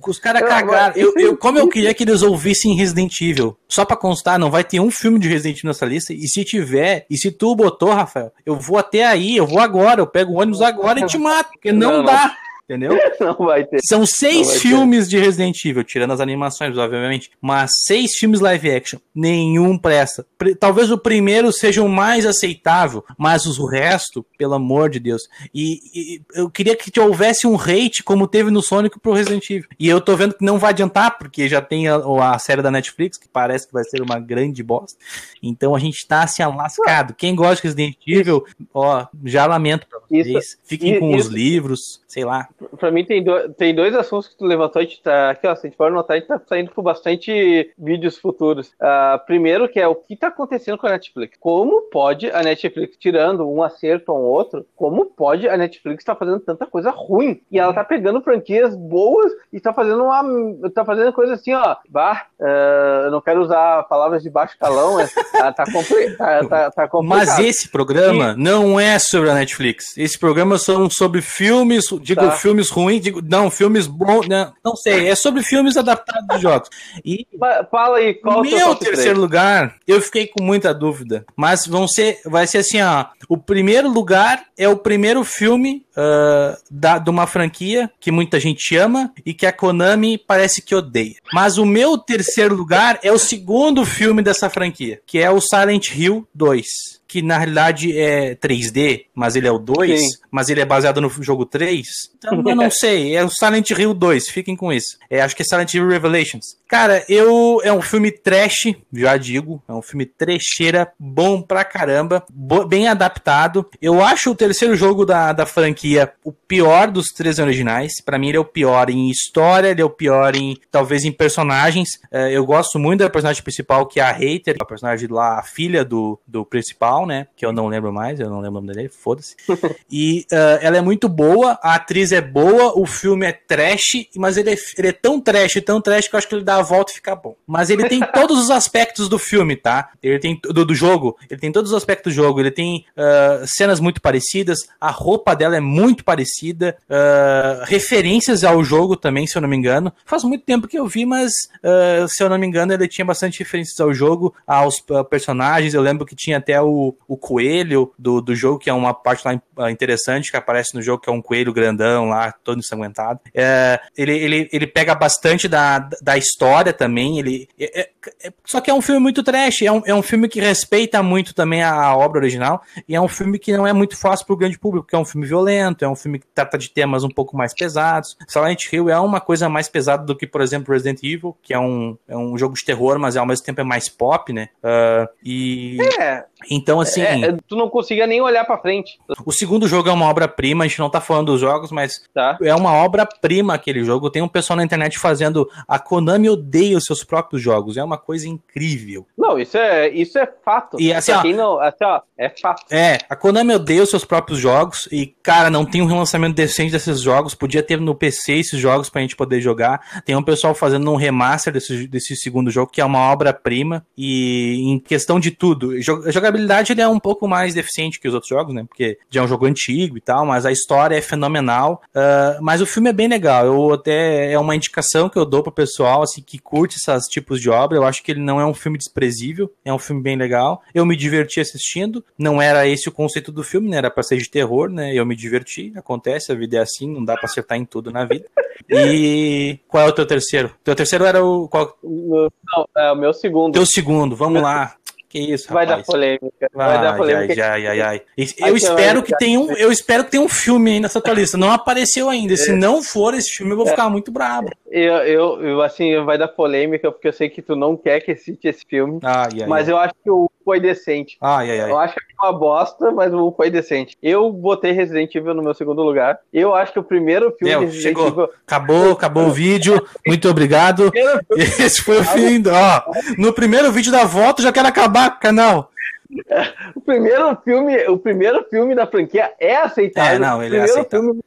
[0.06, 0.96] Os caras cagaram.
[0.96, 3.58] Eu, eu, como eu queria que eles ouvissem Resident Evil.
[3.70, 6.14] Só pra constar, não vai ter um filme de Resident Evil nessa lista.
[6.14, 10.02] E se tiver, e se tu botou, Rafael, eu vou até aí, eu vou agora,
[10.02, 11.52] eu pego o ônibus agora e te mato.
[11.52, 12.36] Porque não, não dá.
[12.66, 12.98] Entendeu?
[13.20, 13.80] Não vai ter.
[13.84, 14.62] São seis vai ter.
[14.62, 17.30] filmes de Resident Evil, tirando as animações, obviamente.
[17.42, 19.00] Mas seis filmes live action.
[19.14, 20.26] Nenhum presta.
[20.38, 25.24] Pre- Talvez o primeiro seja o mais aceitável, mas o resto, pelo amor de Deus.
[25.54, 29.68] E, e eu queria que houvesse um hate como teve no Sonic pro Resident Evil.
[29.78, 32.72] E eu tô vendo que não vai adiantar, porque já tem a, a série da
[32.72, 34.98] Netflix, que parece que vai ser uma grande bosta.
[35.42, 37.14] Então a gente tá assim, lascado.
[37.14, 40.28] Quem gosta de Resident Evil, ó, já lamento pra vocês.
[40.28, 42.48] Isso- Fiquem com os isso- livros, sei lá.
[42.78, 45.56] Pra mim tem, do- tem dois assuntos que tu levantou, a gente tá, aqui ó,
[45.56, 48.72] se a gente for notar, a gente tá saindo por bastante vídeos futuros.
[48.80, 51.38] Ah, primeiro que é o que tá acontecendo com a Netflix.
[51.40, 56.16] Como pode a Netflix, tirando um acerto ou um outro, como pode a Netflix tá
[56.16, 57.42] fazendo tanta coisa ruim?
[57.52, 61.76] E ela tá pegando franquias boas e tá fazendo uma, tá fazendo coisa assim, ó,
[61.90, 66.46] bah, ah, eu não quero usar palavras de baixo calão, mas tá, tá, compli- tá,
[66.48, 67.28] tá, tá complicado.
[67.28, 69.98] Mas esse programa não é sobre a Netflix.
[69.98, 72.32] Esse programa são sobre filmes, digo Tá.
[72.32, 76.70] filmes ruins, digo não, filmes bons, não, não sei, é sobre filmes adaptados de jogos.
[77.04, 81.88] E Fa- Fala aí, qual meu terceiro lugar, eu fiquei com muita dúvida, mas vão
[81.88, 87.10] ser, vai ser assim, ó, o primeiro lugar é o primeiro filme ah, da, de
[87.10, 91.16] uma franquia que muita gente ama e que a Konami parece que odeia.
[91.34, 95.90] Mas o meu terceiro lugar é o segundo filme dessa franquia, que é o Silent
[95.96, 96.66] Hill 2.
[97.06, 100.08] Que na realidade é 3D, mas ele é o 2, Sim.
[100.32, 101.86] mas ele é baseado no jogo 3.
[102.18, 104.98] Então eu não sei, é o Silent Hill 2, fiquem com isso.
[105.12, 106.58] É, acho que é Silent Hill Revelations.
[106.68, 112.24] Cara, eu é um filme trash, já digo, é um filme trecheira, bom pra caramba,
[112.32, 113.64] bo- bem adaptado.
[113.80, 115.83] Eu acho o terceiro jogo da, da franquia
[116.24, 118.02] o pior dos três originais.
[118.04, 121.12] Pra mim ele é o pior em história, ele é o pior em talvez em
[121.12, 121.90] personagens.
[122.12, 125.44] É, eu gosto muito da personagem principal que é a Hater, a personagem lá, a
[125.44, 127.28] filha do, do principal, né?
[127.36, 129.36] Que eu não lembro mais, eu não lembro o nome dele, foda-se.
[129.92, 134.38] E ah, ela é muito boa, a atriz é boa, o filme é trash, mas
[134.38, 136.62] ele é, ele é tão trash, tão trash que eu acho que ele dá a
[136.62, 137.36] volta e fica bom.
[137.46, 139.92] Mas ele tem todos os aspectos do filme, tá?
[140.02, 143.44] Ele tem do, do jogo, ele tem todos os aspectos do jogo, ele tem ah,
[143.46, 149.36] cenas muito parecidas, a roupa dela é muito parecida, ah, referências ao jogo também, se
[149.36, 149.92] eu não me engano.
[150.06, 151.32] Faz muito tempo que eu vi, mas
[151.64, 155.74] ah, se eu não me engano, ele tinha bastante referências ao jogo, aos ah, personagens.
[155.74, 159.24] Eu lembro que tinha até o, o coelho do, do jogo, que é uma parte
[159.58, 163.20] lá interessante que aparece no jogo, que é um coelho grandão lá, todo ensanguentado.
[163.34, 167.20] É, ele, ele, ele pega bastante da, da história também.
[167.20, 167.90] Ele, é- é-
[168.24, 171.02] é- só que é um filme muito trash, é um, é um filme que respeita
[171.02, 174.26] muito também a, a obra original, e é um filme que não é muito fácil
[174.26, 177.04] pro grande público, porque é um filme violento, é um filme que trata de temas
[177.04, 178.18] um pouco mais pesados.
[178.28, 181.60] Silent Hill é uma coisa mais pesada do que, por exemplo, Resident Evil, que é
[181.60, 184.50] um, é um jogo de terror, mas ao mesmo tempo é mais pop, né?
[184.64, 187.02] Ah, e É, então, assim.
[187.02, 190.64] é, é, tu não conseguia nem olhar pra frente, O segundo jogo é uma obra-prima,
[190.64, 192.38] a gente não tá falando dos jogos, mas tá?
[192.42, 194.10] é uma obra-prima aquele jogo.
[194.10, 195.50] Tem um pessoal na internet fazendo.
[195.68, 197.78] A Konami odeia os seus próprios jogos.
[197.78, 199.06] É uma coisa incrível.
[199.18, 200.78] Não, isso é, isso é fato.
[200.80, 202.64] E assim, ó- não, assim, ó, é fato.
[202.72, 204.88] É, a Konami odeia os seus próprios jogos.
[204.92, 207.34] E, cara, não tem um relançamento decente desses jogos.
[207.36, 210.02] Podia ter no PC esses jogos pra gente poder jogar.
[210.06, 213.86] Tem um pessoal fazendo um remaster desse, desse segundo jogo, que é uma obra-prima.
[213.98, 218.08] E em questão de tudo, jo- a jogabilidade ele é um pouco mais deficiente que
[218.08, 218.64] os outros jogos, né?
[218.68, 221.82] Porque já é um jogo antigo e tal, mas a história é fenomenal.
[221.94, 223.46] Ah, mas o filme é bem legal.
[223.46, 227.40] Eu até é uma indicação que eu dou pro pessoal assim que curte esses tipos
[227.40, 227.78] de obra.
[227.78, 230.62] Eu acho que ele não é um filme desprezível, é um filme bem legal.
[230.74, 232.04] Eu me diverti assistindo.
[232.18, 233.78] Não era esse o conceito do filme, né?
[233.78, 234.94] Era pra ser de terror, né?
[234.94, 235.72] Eu me diverti.
[235.76, 238.26] Acontece, a vida é assim, não dá pra acertar em tudo na vida.
[238.70, 240.54] E qual é o teu terceiro?
[240.64, 241.78] Teu terceiro era o qual?
[241.84, 243.54] Não, é o meu segundo.
[243.54, 244.16] Teu segundo.
[244.16, 244.76] Vamos lá.
[245.14, 245.86] Que isso, Vai dar rapaz.
[245.86, 246.50] polêmica.
[246.56, 247.52] Vai dar Ai, polêmica.
[247.54, 248.02] ai, ai, ai,
[248.40, 251.14] Eu espero vai- que tenha um, eu espero que tenha um filme aí nessa tua
[251.14, 251.38] lista.
[251.38, 252.34] Não apareceu ainda.
[252.34, 252.36] É.
[252.36, 254.50] Se não for esse filme, eu vou ficar muito brabo.
[254.72, 258.12] Eu, eu, eu, assim, vai dar polêmica, porque eu sei que tu não quer que
[258.12, 259.00] assiste esse filme.
[259.48, 261.18] Mas eu acho que o foi decente.
[261.22, 261.72] Ai, ai, ai.
[261.72, 263.98] Eu acho que é uma bosta, mas o foi decente.
[264.02, 266.20] Eu botei Resident Evil no meu segundo lugar.
[266.32, 268.08] Eu acho que o primeiro filme Meu, chegou.
[268.08, 268.30] Evil.
[268.46, 269.86] Acabou, acabou o vídeo.
[270.06, 270.92] Muito obrigado.
[271.38, 272.44] Esse foi o fim.
[272.48, 275.70] Ó, no primeiro vídeo da volta, eu já quero acabar com o canal.
[276.76, 280.16] O primeiro filme, o primeiro filme da franquia é aceitável.
[280.16, 281.08] É, não, ele é o primeiro aceitável.
[281.08, 281.24] filme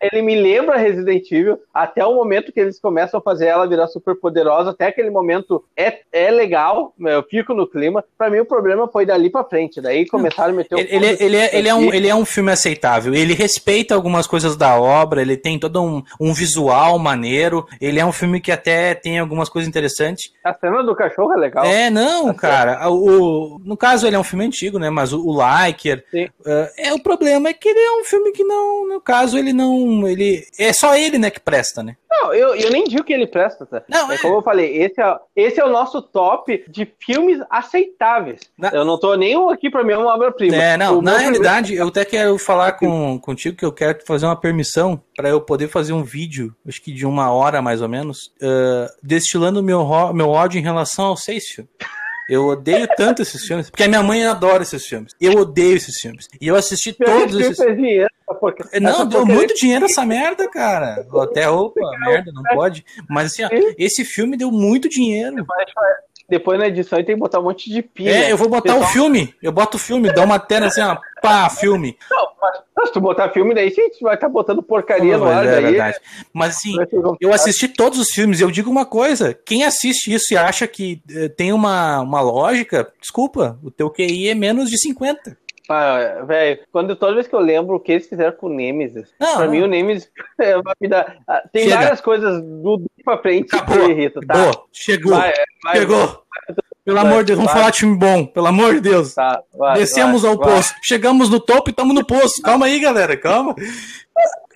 [0.00, 3.86] ele me lembra Resident Evil até o momento que eles começam a fazer ela virar
[3.88, 4.70] super poderosa.
[4.70, 8.04] Até aquele momento é, é legal, eu fico no clima.
[8.16, 9.80] Pra mim o problema foi dali pra frente.
[9.80, 12.14] Daí começaram a meter o Ele, ele, é- ele, é, ele, é um, ele é
[12.14, 13.14] um filme aceitável.
[13.14, 17.66] Ele respeita algumas coisas da obra, ele tem todo um, um visual maneiro.
[17.80, 20.32] Ele é um filme que até tem algumas coisas interessantes.
[20.44, 21.64] A cena do cachorro é legal.
[21.64, 22.88] É, não, cara.
[22.90, 24.90] O, no caso, ele é um filme antigo, né?
[24.90, 26.04] Mas o, o Liker.
[26.14, 26.30] Eh,
[26.78, 28.88] é, o problema é que ele é um filme que não.
[28.88, 29.85] No caso, ele não.
[29.86, 30.08] Não.
[30.08, 30.44] Ele.
[30.58, 31.96] É só ele, né, que presta, né?
[32.10, 33.82] Não, eu, eu nem digo que ele presta, tá?
[33.88, 34.18] Não, é, é.
[34.18, 38.40] como eu falei, esse é, esse é o nosso top de filmes aceitáveis.
[38.58, 40.56] Na- Eu não tô nem aqui pra mim é uma obra-prima.
[40.56, 44.26] É, não, O na realidade, eu até quero falar com, contigo que eu quero fazer
[44.26, 47.88] uma permissão para eu poder fazer um vídeo, acho que de uma hora mais ou
[47.88, 51.70] menos, ah, destilando meu, meu ódio em relação aos seis filmes.
[52.28, 55.12] Eu odeio tanto esses filmes, porque a minha mãe adora esses filmes.
[55.20, 56.26] Eu odeio esses filmes.
[56.40, 60.04] E eu assisti primeiro todos esses fez dinheiro, essa porca- Não, deu muito dinheiro essa
[60.04, 61.06] merda, cara.
[61.22, 62.84] Até opa, merda, não pode.
[63.08, 65.46] Mas assim, ó, esse filme deu muito dinheiro.
[66.28, 68.10] Depois na edição ele tem que botar um monte de pilha.
[68.10, 69.32] É, eu vou botar o filme.
[69.40, 71.96] Eu boto o filme, dá uma tela assim, ó, pá, filme.
[72.10, 75.36] Não, mas se tu botar filme daí, sim, tu vai estar botando porcaria no Mas
[75.36, 75.64] ar é daí.
[75.64, 75.98] verdade.
[76.32, 76.74] Mas assim,
[77.20, 80.66] eu assisti todos os filmes e eu digo uma coisa: quem assiste isso e acha
[80.66, 85.36] que eh, tem uma, uma lógica, desculpa, o teu QI é menos de 50.
[85.68, 89.12] Ah, velho, quando toda vez que eu lembro o que eles fizeram com o Nemesis,
[89.18, 89.52] Não, pra não.
[89.52, 91.18] mim o Nemesis é, vai me dar.
[91.26, 91.76] ah, Tem Chega.
[91.82, 93.86] várias coisas do do pra frente que Acabou.
[93.86, 94.34] me irritam, tá?
[94.72, 95.32] Chegou, Vai,
[95.64, 96.22] vai, chegou.
[96.86, 97.60] Pelo vai, amor de Deus, vamos vai.
[97.60, 99.12] falar filme bom, pelo amor de Deus.
[99.12, 100.72] Tá, vai, Descemos ao poço.
[100.80, 102.40] Chegamos no topo e estamos no poço.
[102.40, 103.56] Calma aí, galera, calma.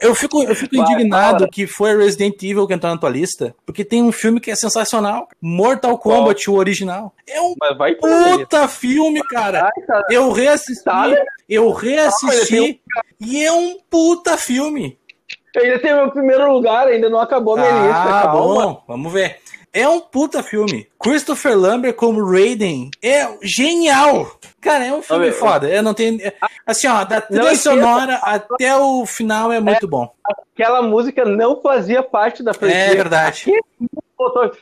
[0.01, 3.85] Eu fico, eu fico indignado que foi Resident Evil que entrou na tua lista, porque
[3.85, 5.27] tem um filme que é sensacional.
[5.43, 7.13] Mortal Kombat, o original.
[7.29, 7.57] É um
[7.99, 9.69] puta filme, cara.
[10.09, 10.85] Eu reassisti,
[11.49, 12.81] eu reassisti
[13.21, 14.97] e é um puta filme.
[15.57, 18.03] Ainda tem meu primeiro lugar, ainda não acabou minha lista.
[18.03, 18.33] Ah, Calma.
[18.33, 19.41] bom, vamos ver.
[19.73, 20.89] É um puta filme.
[21.01, 24.39] Christopher Lambert como Raiden é genial.
[24.61, 25.69] Cara, é um filme Olha, foda.
[25.69, 26.19] Eu não tenho.
[26.67, 30.13] Assim, ó, da trilha sonora até o final é muito bom.
[30.53, 32.77] Aquela música não fazia parte da franquia.
[32.77, 33.47] É verdade.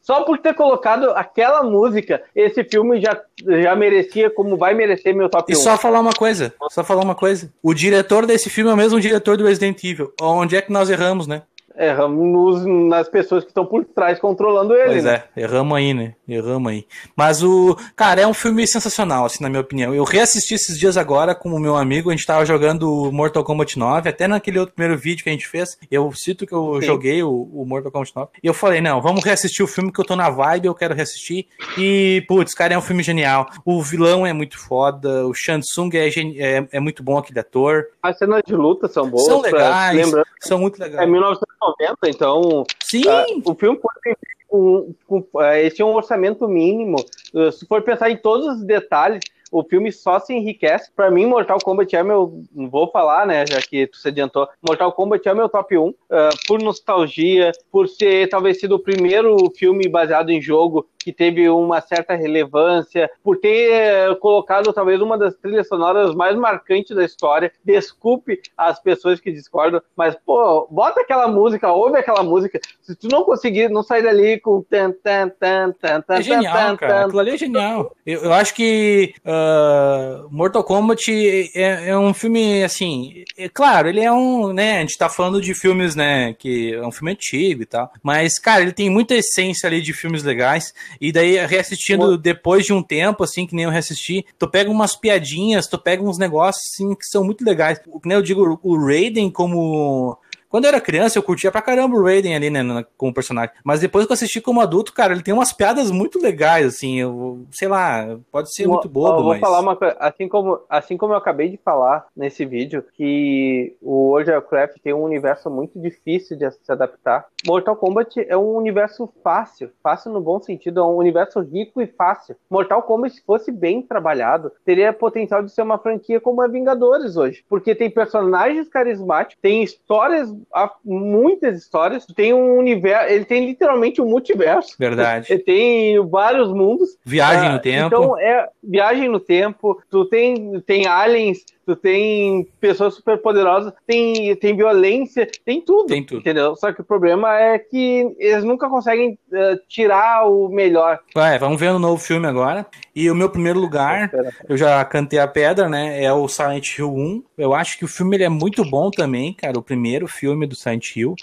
[0.03, 3.21] Só por ter colocado aquela música, esse filme já,
[3.61, 5.59] já merecia, como vai merecer meu top E 1.
[5.59, 7.53] só falar uma coisa, só falar uma coisa.
[7.61, 10.13] O diretor desse filme é o mesmo diretor do Resident Evil.
[10.21, 11.43] Onde é que nós erramos, né?
[11.79, 14.87] erramos nos, nas pessoas que estão por trás controlando ele.
[14.87, 15.23] Pois né?
[15.37, 16.15] é, erramos aí, né?
[16.29, 16.87] Erramos aí.
[17.17, 17.77] Mas o.
[17.95, 19.95] Cara, é um filme sensacional, assim, na minha opinião.
[19.95, 23.79] Eu reassisti esses dias agora com o meu amigo, a gente tava jogando Mortal Kombat
[23.79, 26.87] 9, até naquele outro primeiro vídeo que a gente fez, eu cito que eu Sim.
[26.87, 28.31] joguei o, o, Mortal Kombat 9.
[28.43, 30.95] E eu falei, não, vamos reassistir o filme que eu tô na vibe, eu quero
[30.95, 31.47] reassistir.
[31.79, 33.47] E, putz, cara, é um filme genial.
[33.65, 37.87] O vilão é muito foda, o Shansung é, é, é muito bom aquele ator.
[38.03, 39.25] As cenas de luta são boas.
[39.25, 40.11] São legais,
[40.41, 41.03] são muito legais.
[41.03, 41.39] É 19...
[41.61, 42.65] 90, então.
[42.81, 43.03] Sim!
[43.07, 44.17] Uh, o filme pode ter
[44.51, 46.97] um, um, uh, tinha um orçamento mínimo.
[47.35, 50.91] Uh, se for pensar em todos os detalhes, o filme só se enriquece.
[50.95, 52.43] Para mim, Mortal Kombat é meu.
[52.55, 53.47] Vou falar, né?
[53.47, 54.49] Já que tu se adiantou.
[54.67, 55.89] Mortal Kombat é meu top 1.
[55.89, 61.13] Uh, ah, por nostalgia, por ser talvez sido o primeiro filme baseado em jogo que
[61.15, 66.95] teve uma certa relevância, por ter eh, colocado talvez uma das trilhas sonoras mais marcantes
[66.95, 67.51] da história.
[67.65, 72.61] Desculpe as pessoas que discordam, mas, pô, bota aquela música, ouve aquela música.
[72.83, 76.55] Se tu não conseguir, não sair dali com tan, tan, tan, tan, tan, É genial,
[76.55, 76.93] tan, cara.
[76.93, 77.05] tan.
[77.07, 77.97] Aquilo ali é genial.
[78.05, 81.11] Eu, eu acho que ah, Mortal Kombat
[81.55, 85.41] é, é um filme, assim, é claro, ele é um, né, a gente tá falando
[85.41, 89.15] de filmes, né, que é um filme antigo e tal, mas, cara, ele tem muita
[89.15, 93.65] essência ali de filmes legais, e daí, reassistindo depois de um tempo, assim, que nem
[93.65, 97.81] eu reassisti, tu pega umas piadinhas, tu pega uns negócios, assim, que são muito legais.
[97.87, 100.19] O que nem eu digo, o Raiden como...
[100.49, 103.55] Quando eu era criança, eu curtia pra caramba o Raiden ali, né, na- como personagem.
[103.65, 106.99] Mas depois que eu assisti como adulto, cara, ele tem umas piadas muito legais, assim.
[107.01, 109.41] Eu, sei lá, pode ser muito Eu bobo, vou mas.
[109.41, 114.09] falar uma coisa, assim como, assim como eu acabei de falar nesse vídeo, que o
[114.11, 117.27] World of Warcraft tem um universo muito difícil de se adaptar.
[117.47, 121.87] Mortal Kombat é um universo fácil, fácil no bom sentido, é um universo rico e
[121.87, 122.37] fácil.
[122.51, 127.17] Mortal Kombat, se fosse bem trabalhado, teria potencial de ser uma franquia como a Vingadores
[127.17, 133.47] hoje, porque tem personagens carismáticos, tem histórias, há muitas histórias, tem um universo, ele tem
[133.47, 134.77] literalmente um multiverso.
[134.79, 135.27] Verdade.
[135.33, 136.97] Ele tem vários mundos.
[137.05, 137.87] Viagem Ah, no tempo.
[137.87, 144.35] Então, é viagem no tempo, tu tem, tem aliens, tu tem pessoas super poderosas, tem,
[144.37, 145.89] tem violência, tem tudo.
[145.89, 146.21] Tem tudo.
[146.21, 146.57] Entendeu?
[146.57, 150.99] Só que o problema é que eles nunca conseguem eh, tirar o melhor.
[151.15, 152.67] Vai, vamos ver no novo filme agora.
[152.95, 154.11] E o meu primeiro lugar,
[154.49, 156.03] eu já cantei a pedra, né?
[156.03, 157.23] É o Silent Hill 1.
[157.37, 159.59] Eu acho que o filme ele é muito bom também, cara.
[159.59, 161.15] O primeiro filme do Silent Hill.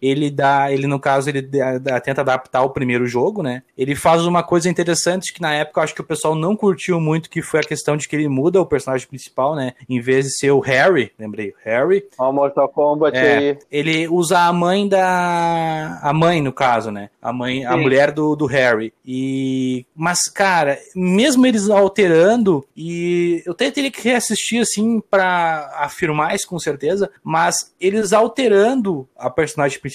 [0.00, 3.62] Ele dá, ele no caso, ele dá, tenta adaptar o primeiro jogo, né?
[3.76, 7.00] Ele faz uma coisa interessante que na época eu acho que o pessoal não curtiu
[7.00, 9.74] muito, que foi a questão de que ele muda o personagem principal, né?
[9.88, 12.04] Em vez de ser o Harry, lembrei, Harry.
[12.18, 13.58] Ó, Mortal Kombat É, aí.
[13.70, 15.98] ele usa a mãe da.
[16.02, 17.10] A mãe, no caso, né?
[17.20, 17.80] A mãe, a Sim.
[17.80, 18.92] mulher do, do Harry.
[19.04, 19.84] E.
[19.94, 26.46] Mas, cara, mesmo eles alterando, e eu até teria que reassistir, assim, pra afirmar isso
[26.46, 29.87] com certeza, mas eles alterando a personagem principal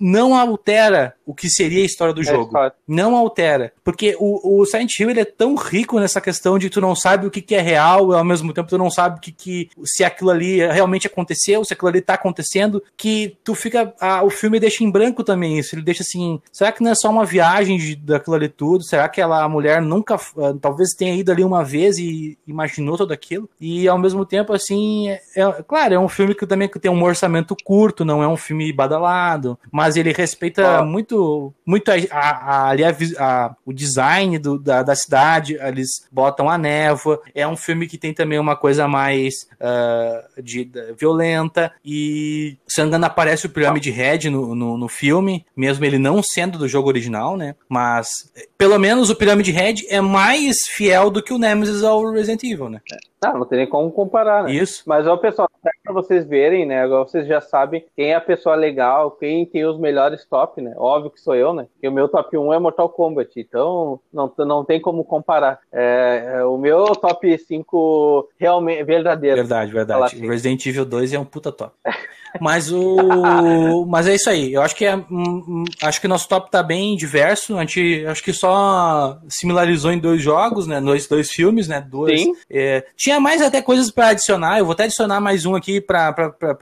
[0.00, 2.44] não altera o que seria a história do É jogo.
[2.46, 2.72] história.
[2.86, 3.72] Não altera.
[3.84, 7.26] Porque o, o Silent Hill ele é tão rico nessa questão de tu não sabe
[7.26, 10.02] o que, que é real e ao mesmo tempo tu não sabe que, que se
[10.04, 13.92] aquilo ali realmente aconteceu, se aquilo ali tá acontecendo, que tu fica.
[14.00, 15.74] ah, o filme deixa em branco também isso.
[15.74, 16.40] Ele deixa assim.
[16.52, 18.82] Será que não é só uma viagem de, daquilo ali tudo?
[18.84, 20.14] Será que ela, a mulher nunca.
[20.16, 23.48] ah, talvez tenha ido ali uma vez e imaginou tudo aquilo?
[23.60, 25.08] E ao mesmo tempo, assim.
[25.10, 28.36] É, é- claro, é um filme que também tem um orçamento curto, não é um
[28.36, 29.37] filme badalado,
[29.72, 30.84] mas ele respeita Ah.
[30.84, 32.70] muito, muito a, a,
[33.18, 37.20] a- o design do- da, da cidade, eles botam a névoa.
[37.34, 41.72] É um filme que tem também uma coisa mais ah, de, da- violenta.
[41.84, 46.68] E, engano, aparece o Pyramid Head no, no, no filme, mesmo ele não sendo do
[46.68, 47.54] jogo original, né?
[47.68, 52.10] Mas, eh, pelo menos, o Pyramid Head é mais fiel do que o Nemesis ao
[52.10, 52.80] Resident Evil, né?
[53.22, 54.52] Não, não tem nem como comparar, né?
[54.52, 54.84] Isso.
[54.86, 55.50] Mas, ó, pessoal,
[55.82, 56.82] pra vocês verem, né?
[56.82, 60.74] Agora vocês já sabem quem é a pessoa legal, quem tem os melhores top, né?
[60.76, 61.66] Óbvio que sou eu, né?
[61.82, 65.60] E o meu top 1 é Mortal Kombat, então não, não tem como comparar.
[65.72, 69.36] É, é, o meu top 5 realmente verdadeiro.
[69.36, 70.02] Verdade, verdade.
[70.04, 70.26] assim.
[70.26, 71.72] Resident Evil 2 é um puta top.
[72.40, 73.84] Mas o.
[73.86, 74.52] Mas é isso aí.
[74.52, 74.96] Eu acho que é.
[74.96, 77.56] hum, hum, Acho que o nosso top tá bem diverso.
[77.56, 80.80] A gente acho que só similarizou em dois jogos, né?
[80.80, 81.86] Dois, dois filmes, né?
[82.16, 82.32] Sim.
[82.50, 84.58] É, tinha mais até coisas pra adicionar.
[84.58, 86.14] Eu vou até adicionar mais um aqui pra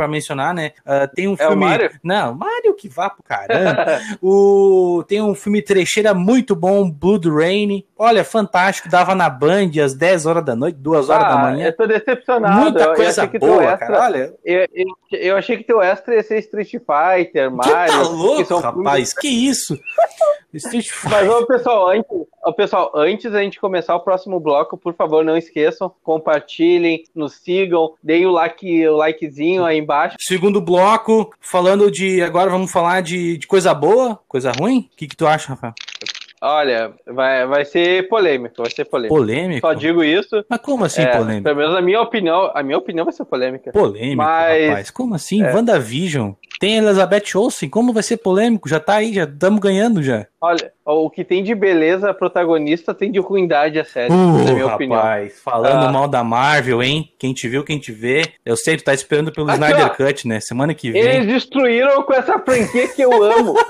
[0.08, 0.72] mencionar, né?
[0.84, 1.64] Ah, tem um É o filme.
[1.64, 1.90] Mario?
[2.02, 4.00] Não, Mario que vá pro caramba.
[4.22, 5.04] o...
[5.08, 7.84] Tem um filme trecheira muito bom, Blood Rain.
[7.98, 8.88] Olha, fantástico.
[8.88, 11.66] Dava na Band às 10 horas da noite, 2 horas da Ah, manhã.
[11.66, 12.60] eu tô decepcionado.
[12.60, 14.00] Muita coisa boa, cara.
[14.02, 17.72] Olha, Eu, eu, eu achei que teu extra ia ser Street Fighter, que Mario.
[17.72, 19.12] tá que louco, são rapaz?
[19.14, 19.78] Que isso?
[20.54, 21.30] Street Mas, Fighter.
[21.30, 22.10] ô, pessoal, antes,
[22.44, 27.34] ô, pessoal, antes da gente começar o próximo bloco, por favor, não esqueçam, compartilhem, nos
[27.34, 30.16] sigam, deem o like, o likezinho aí embaixo.
[30.20, 32.22] Segundo bloco, falando de.
[32.22, 34.88] Agora vamos falar de, de coisa boa, coisa ruim?
[34.92, 35.74] O que, que tu acha, Rafael?
[36.42, 39.14] Olha, vai, vai ser polêmico, vai ser polêmico.
[39.14, 39.66] Polêmico?
[39.66, 40.44] Só digo isso.
[40.48, 41.44] Mas como assim é, polêmico?
[41.44, 43.72] Pelo menos a minha opinião, a minha opinião vai ser polêmica.
[43.72, 44.90] Polêmico, Mas- rapaz.
[44.90, 45.42] Como assim?
[45.42, 46.32] WandaVision.
[46.58, 47.68] Tem Elizabeth Olsen.
[47.68, 48.68] Como vai ser polêmico?
[48.68, 50.26] Já tá aí, já estamos ganhando já.
[50.40, 54.98] Olha, o que tem de beleza protagonista tem de ruindade a série, na minha opinião.
[54.98, 55.92] Uh, rapaz, falando Ah.
[55.92, 57.10] mal da Marvel, hein?
[57.18, 58.22] Quem te viu, quem te vê.
[58.44, 59.88] Eu sei, tu tá esperando pelo Aqui, Snyder ó.
[59.90, 60.38] Cut, né?
[60.40, 61.02] Semana que vem.
[61.02, 63.54] Eles destruíram com essa franquia que eu amo.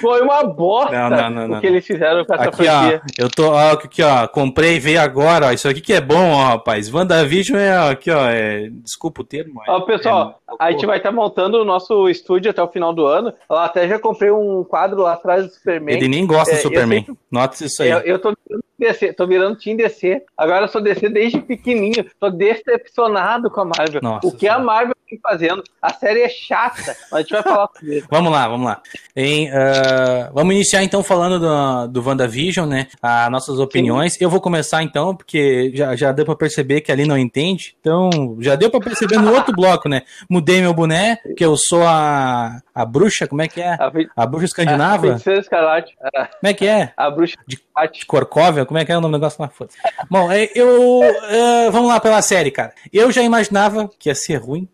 [0.00, 3.02] Foi uma bosta Não, não, não, o que eles fizeram com essa Aqui, franquia.
[3.02, 6.32] ó, eu tô, ó, aqui, ó, comprei, veio agora, ó, isso aqui que é bom,
[6.32, 6.92] ó, rapaz.
[6.92, 9.60] WandaVision é, ó, aqui, ó, é, desculpa o termo.
[9.66, 12.92] é- Ó, pessoal, é- a gente vai estar montando o nosso estúdio até o final
[12.92, 13.32] do ano.
[13.50, 15.96] Eu até já comprei um quadro lá atrás do Superman.
[15.96, 17.00] Ele nem gosta É, do eu Superman.
[17.04, 17.90] sempre- Nota isso aí.
[17.90, 18.34] Eu, eu tô
[18.78, 20.22] DC, tô virando Team DC.
[20.36, 22.04] Agora eu sou DC desde pequenininho.
[22.20, 24.00] Tô decepcionado com a Marvel.
[24.02, 24.64] Nossa o que a Senhora.
[24.64, 25.62] Marvel fazendo?
[25.80, 28.06] A série é chata, mas a gente vai falar sobre isso.
[28.10, 28.80] Vamos lá, vamos lá.
[29.16, 32.86] Em, ah, vamos iniciar então falando do, do WandaVision, né?
[33.02, 34.20] As nossas opiniões.
[34.20, 37.76] Eu vou começar então, porque já, já deu pra perceber que ali não entende.
[37.80, 38.10] Então,
[38.40, 40.02] já deu pra perceber no outro bloco, né?
[40.28, 43.74] Mudei meu boné, que eu sou a, a bruxa, como é que é?
[43.74, 45.06] A, A bruxa a escandinava?
[45.08, 46.92] feiticeira escarlate, a, Como é que é?
[46.96, 47.58] a bruxa De-
[47.92, 49.48] de Corcóvia, como é que é o nome do negócio lá?
[49.48, 49.76] Foda-se.
[50.10, 51.02] Bom, é, eu.
[51.28, 52.72] é, vamos lá pela série, cara.
[52.92, 54.68] Eu já imaginava que ia ser ruim.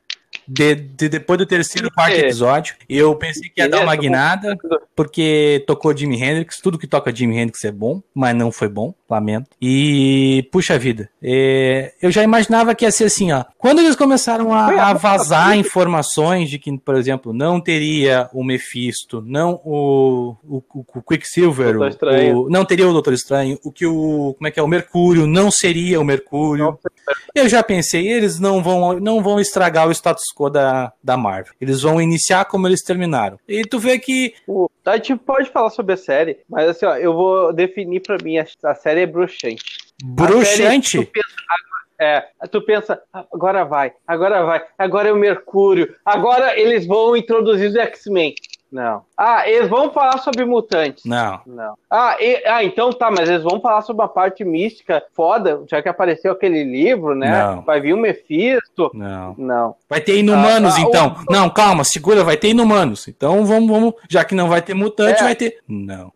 [0.52, 2.22] De, de- depois do terceiro, quarto quê?
[2.22, 4.58] episódio, eu pensei que ia dar uma Isso, guinada,
[4.96, 6.56] porque tocou Jimi Hendrix.
[6.60, 9.48] Tudo que toca Jimi Hendrix é bom, mas não foi bom, lamento.
[9.62, 13.44] E, puxa vida, é, eu já imaginava que ia ser assim, ó.
[13.58, 19.22] Quando eles começaram a, a vazar informações de que, por exemplo, não teria o Mephisto,
[19.24, 20.62] não o, o,
[20.96, 21.76] o Quicksilver,
[22.34, 24.34] o- não teria o Doutor Estranho, o que o.
[24.36, 24.62] Como é que é?
[24.62, 26.76] O Mercúrio não seria o Mercúrio.
[27.34, 31.52] Eu já pensei, eles não vão, não vão estragar o status quo da, da Marvel.
[31.60, 33.38] Eles vão iniciar como eles terminaram.
[33.48, 34.34] E tu vê que.
[34.46, 38.16] O- A gente pode falar sobre a série, mas assim, ó, eu vou definir pra
[38.22, 39.62] mim, a, a série é bruxante.
[39.62, 39.64] A
[39.96, 40.98] série, Bruxante.
[40.98, 41.28] tu pensa,
[42.00, 47.14] é, tu pensa, "Ah, agora vai, agora vai, agora é o Mercúrio, agora eles vão
[47.16, 48.34] introduzir os X-Men.
[48.70, 49.02] Não.
[49.16, 51.04] Ah, eles vão falar sobre mutantes.
[51.04, 51.40] Não.
[51.46, 51.74] Não.
[51.90, 55.82] Ah, e- ah, então tá, mas eles vão falar sobre uma parte mística foda, já
[55.82, 57.30] que apareceu aquele livro, né?
[57.30, 57.62] Não.
[57.62, 58.90] Vai vir o Mephisto.
[58.94, 59.34] Não.
[59.36, 59.74] Não.
[59.88, 61.16] Vai ter inumanos, Ah, ah, então.
[61.28, 63.08] Não, calma, segura, vai ter inumanos.
[63.08, 63.94] Então vamos, vamos.
[64.08, 65.24] Já que não vai ter mutante, É.
[65.24, 65.58] vai ter.
[65.68, 66.12] Não.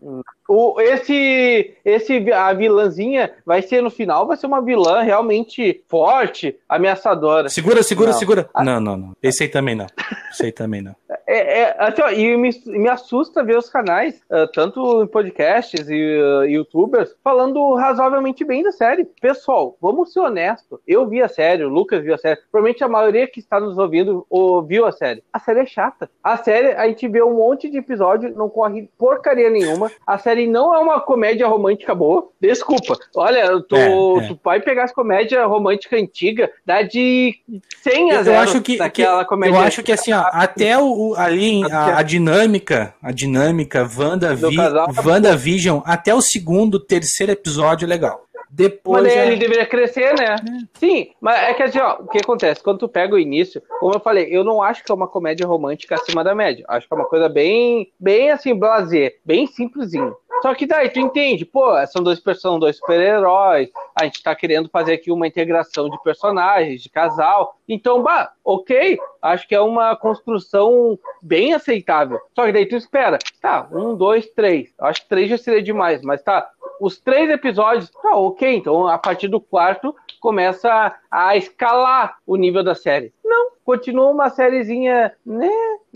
[0.49, 6.57] O, esse, esse, a vilãzinha vai ser no final, vai ser uma vilã realmente forte,
[6.69, 7.49] ameaçadora.
[7.49, 8.19] Segura, segura, Não.
[8.19, 8.51] segura.
[8.63, 9.17] Não, não, não.
[9.23, 9.87] Esse aí também não.
[10.31, 10.95] Esse aí também não.
[11.27, 15.89] É, é, assim, ó, e me, me assusta ver os canais, ah, tanto em podcasts
[15.89, 19.05] e ah, youtubers, falando razoavelmente bem da série.
[19.21, 20.79] Pessoal, vamos ser honestos.
[20.87, 22.41] Eu vi a série, o Lucas viu a série.
[22.51, 25.23] Provavelmente a maioria que está nos ouvindo ou viu a série.
[25.33, 26.11] A série é chata.
[26.23, 29.91] A série, a gente vê um monte de episódio, não corre porcaria nenhuma.
[30.07, 32.29] A série não é uma comédia romântica boa.
[32.41, 32.97] Desculpa.
[33.17, 33.87] Olha, tu, É,
[34.25, 34.29] é.
[34.29, 37.35] tu vai pegar as comédias românticas antigas, dá de
[37.83, 39.55] 100 a Eu, 0 acho que, daquela que- comédia.
[39.57, 44.35] eu acho que assim, ó, até o, o- ali a, a dinâmica, a dinâmica Wanda,
[44.35, 48.23] Vi, casal tá WandaVision, até o segundo, terceiro episódio é legal.
[48.57, 50.37] Depois Mas já- ele deveria crescer, né?
[50.75, 52.63] Sim, mas é que assim, ó, o que acontece?
[52.63, 55.47] Quando tu pega o início, como eu falei, eu não acho que é uma comédia
[55.47, 56.65] romântica acima da média.
[56.69, 60.17] Acho que é uma coisa bem, bem assim, blazer, bem simplesinho.
[60.43, 64.69] Só que daí tu entende, pô, são dois, são dois super-heróis, a gente tá querendo
[64.69, 67.57] fazer aqui uma integração de personagens, de casal.
[67.67, 72.21] Então, bah, ok, acho que é uma construção bem aceitável.
[72.35, 74.75] Só que daí tu espera, tá, um, dois, três.
[74.79, 76.47] Acho que três já seria demais, mas tá,
[76.81, 82.63] os três episódios, tá ok, então a partir do quarto começa a escalar o nível
[82.63, 83.13] da série.
[83.25, 85.51] Não, continua uma sériezinha, né,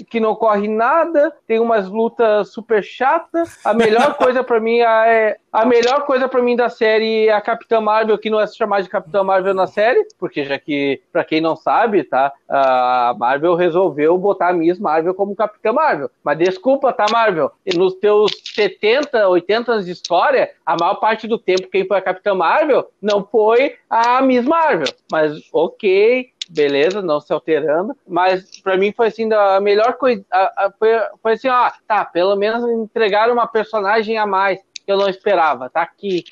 [0.09, 3.59] que não corre nada, tem umas lutas super chatas.
[3.67, 7.41] A melhor coisa pra mim é a melhor coisa para mim da série é a
[7.41, 11.01] Capitã Marvel, que não é se chamar de Capitã Marvel na série, porque já que
[11.11, 16.11] pra quem não sabe, tá, a Marvel resolveu botar a Miss Marvel como Capitã Marvel.
[16.23, 17.51] Mas desculpa, tá, Marvel?
[17.75, 22.03] Nos teus 70, 80 anos de história, a maior parte do tempo quem foi a
[22.03, 24.93] Capitã Marvel não foi a Miss Marvel.
[25.11, 30.67] Mas ok, beleza, não se alterando, mas pra mim foi assim, a melhor coisa, a-
[30.67, 30.89] a- foi,
[31.23, 35.69] foi assim, ó, tá, pelo menos entregaram uma personagem a mais que eu não esperava,
[35.69, 36.25] tá aqui,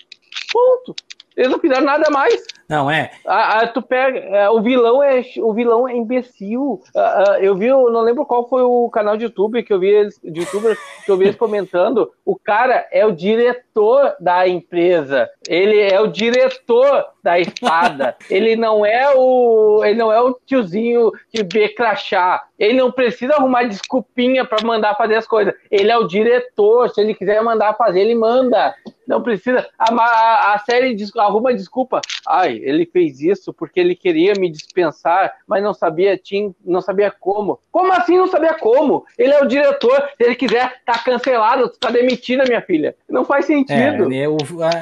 [0.53, 0.95] ponto.
[1.37, 2.43] Eles não fizeram nada mais.
[2.69, 3.11] Não, é.
[3.25, 6.83] Ah, ah, tu pega, é, o vilão é o vilão é imbecil.
[6.97, 9.89] Ah, eu vi, eu não lembro qual foi o canal de YouTube que eu vi
[9.89, 12.11] eles, de YouTuber que eu vi eles comentando.
[12.25, 15.29] O cara é o diretor da empresa.
[15.49, 18.17] Ele é o diretor da espada.
[18.29, 22.43] ele não é o, ele não é o tiozinho que vê crachá.
[22.59, 25.55] Ele não precisa arrumar desculpinha para mandar fazer as coisas.
[25.71, 26.89] Ele é o diretor.
[26.91, 28.75] Se ele quiser mandar fazer, ele manda.
[29.07, 29.69] Não precisa.
[29.79, 32.01] A, a, a série arruma desculpa.
[32.27, 37.11] Ai, ele fez isso porque ele queria me dispensar, mas não sabia, tinha, não sabia
[37.11, 37.59] como.
[37.71, 39.05] Como assim não sabia como?
[39.19, 40.03] Ele é o diretor.
[40.17, 42.95] Se ele quiser, tá cancelado, tá demitida, minha filha.
[43.09, 43.73] Não faz sentido.
[43.73, 44.37] É, né, o-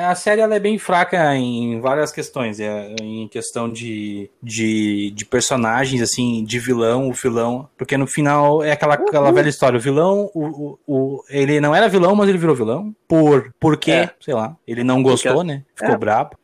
[0.09, 2.61] a, série ela é bem fraca em várias questões.
[2.61, 7.69] É, em questão de, de, de personagens, assim, de vilão, o vilão.
[7.77, 9.77] Porque no final é aquela, aquela velha história.
[9.79, 12.95] O vilão, o, o, o- ele não era vilão, mas ele virou vilão.
[13.09, 14.11] Por porque, É.
[14.21, 15.63] sei lá, ele não gostou, né?
[15.75, 15.99] Ficou É.
[15.99, 16.37] brabo.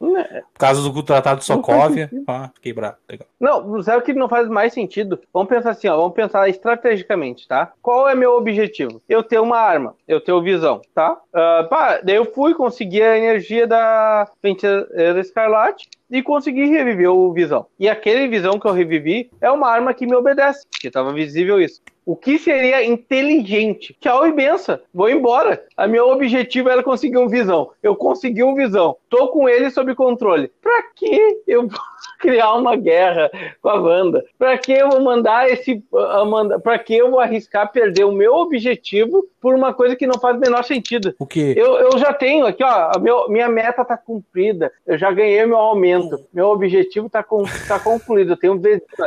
[0.60, 2.10] Causa do Tratado de Sokovia.
[2.26, 2.96] Ah, fiquei bravo.
[3.08, 3.26] Legal.
[3.40, 5.18] Não, sabe o que não faz mais sentido?
[5.32, 7.72] Vamos pensar assim, ó, vamos pensar estrategicamente, tá?
[7.80, 9.00] Qual é meu objetivo?
[9.08, 11.18] Eu ter uma arma, eu ter o visão, tá?
[11.32, 17.32] Ah, pá, daí eu fui conseguir a energia da Feiticeira Escarlate e consegui reviver o
[17.32, 17.64] visão.
[17.78, 21.58] E aquele visão que eu revivi é uma arma que me obedece, que tava visível
[21.58, 21.80] isso.
[22.04, 23.96] O que seria inteligente?
[24.00, 24.78] Tchau e benção.
[24.92, 25.62] Vou embora.
[25.76, 27.70] A meu objetivo era conseguir um visão.
[27.82, 28.96] Eu consegui um visão.
[29.08, 30.50] Tô com ele sob controle.
[30.60, 31.80] Pra que eu vou
[32.18, 33.30] criar uma guerra
[33.60, 34.24] com a Wanda?
[34.38, 35.82] Pra que eu vou mandar esse.
[35.92, 40.06] Uh, manda, pra que eu vou arriscar perder o meu objetivo por uma coisa que
[40.06, 41.14] não faz o menor sentido?
[41.18, 41.54] O que?
[41.56, 42.90] Eu, eu já tenho aqui, ó.
[42.94, 44.72] a Meu, minha meta tá cumprida.
[44.86, 46.18] Eu já ganhei meu aumento.
[46.32, 48.32] Meu objetivo tá, com, tá concluído.
[48.32, 48.60] Eu tenho um.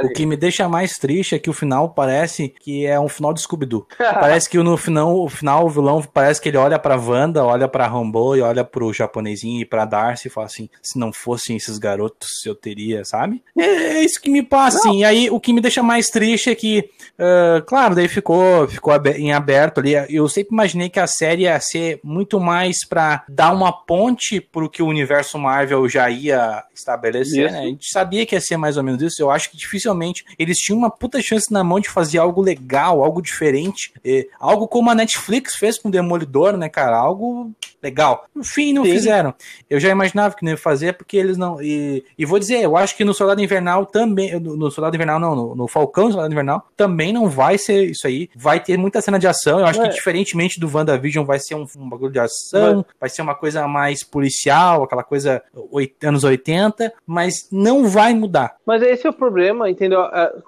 [0.03, 3.33] O que me deixa mais triste é que o final parece que é um final
[3.33, 3.87] de Scooby-Doo.
[3.97, 7.67] parece que no final, o final, o vilão parece que ele olha pra Wanda, olha
[7.67, 11.55] pra Rambo e olha pro japonesinho e pra Darcy e fala assim: se não fossem
[11.55, 13.43] esses garotos, eu teria, sabe?
[13.57, 14.99] É, é isso que me passa, assim.
[14.99, 18.93] E aí, o que me deixa mais triste é que, ah, claro, daí ficou, ficou
[19.15, 19.93] em aberto ali.
[20.09, 24.69] Eu sempre imaginei que a série ia ser muito mais pra dar uma ponte pro
[24.69, 27.53] que o universo Marvel já ia estabelecer, Isso.
[27.53, 27.59] né?
[27.61, 29.21] A gente sabia que ia ser mais ou menos isso.
[29.21, 32.72] Eu acho que dificilmente eles tinham uma puta chance na mão de fazer algo legal,
[32.81, 33.93] algo diferente.
[34.03, 36.97] eh, algo como a Netflix fez com o Demolidor, né, cara?
[36.97, 37.51] Algo
[37.81, 38.25] legal.
[38.33, 38.91] No fim, não Sim.
[38.91, 39.33] fizeram.
[39.69, 41.61] Eu já imaginava que não ia fazer, porque eles não.
[41.61, 44.39] E, e vou dizer, eu acho que no Soldado Invernal também.
[44.39, 48.07] No, no Soldado Invernal, não, no, no Falcão Soldado Invernal, também não vai ser isso
[48.07, 48.29] aí.
[48.35, 49.59] Vai ter muita cena de ação.
[49.59, 49.89] Eu acho É.
[49.89, 53.67] que, diferentemente do WandaVision, vai ser um, um bagulho de ação, vai ser uma coisa
[53.67, 58.55] mais policial, aquela coisa oit- anos 80, mas não vai mudar.
[58.65, 59.99] Mas esse é o problema, entendeu?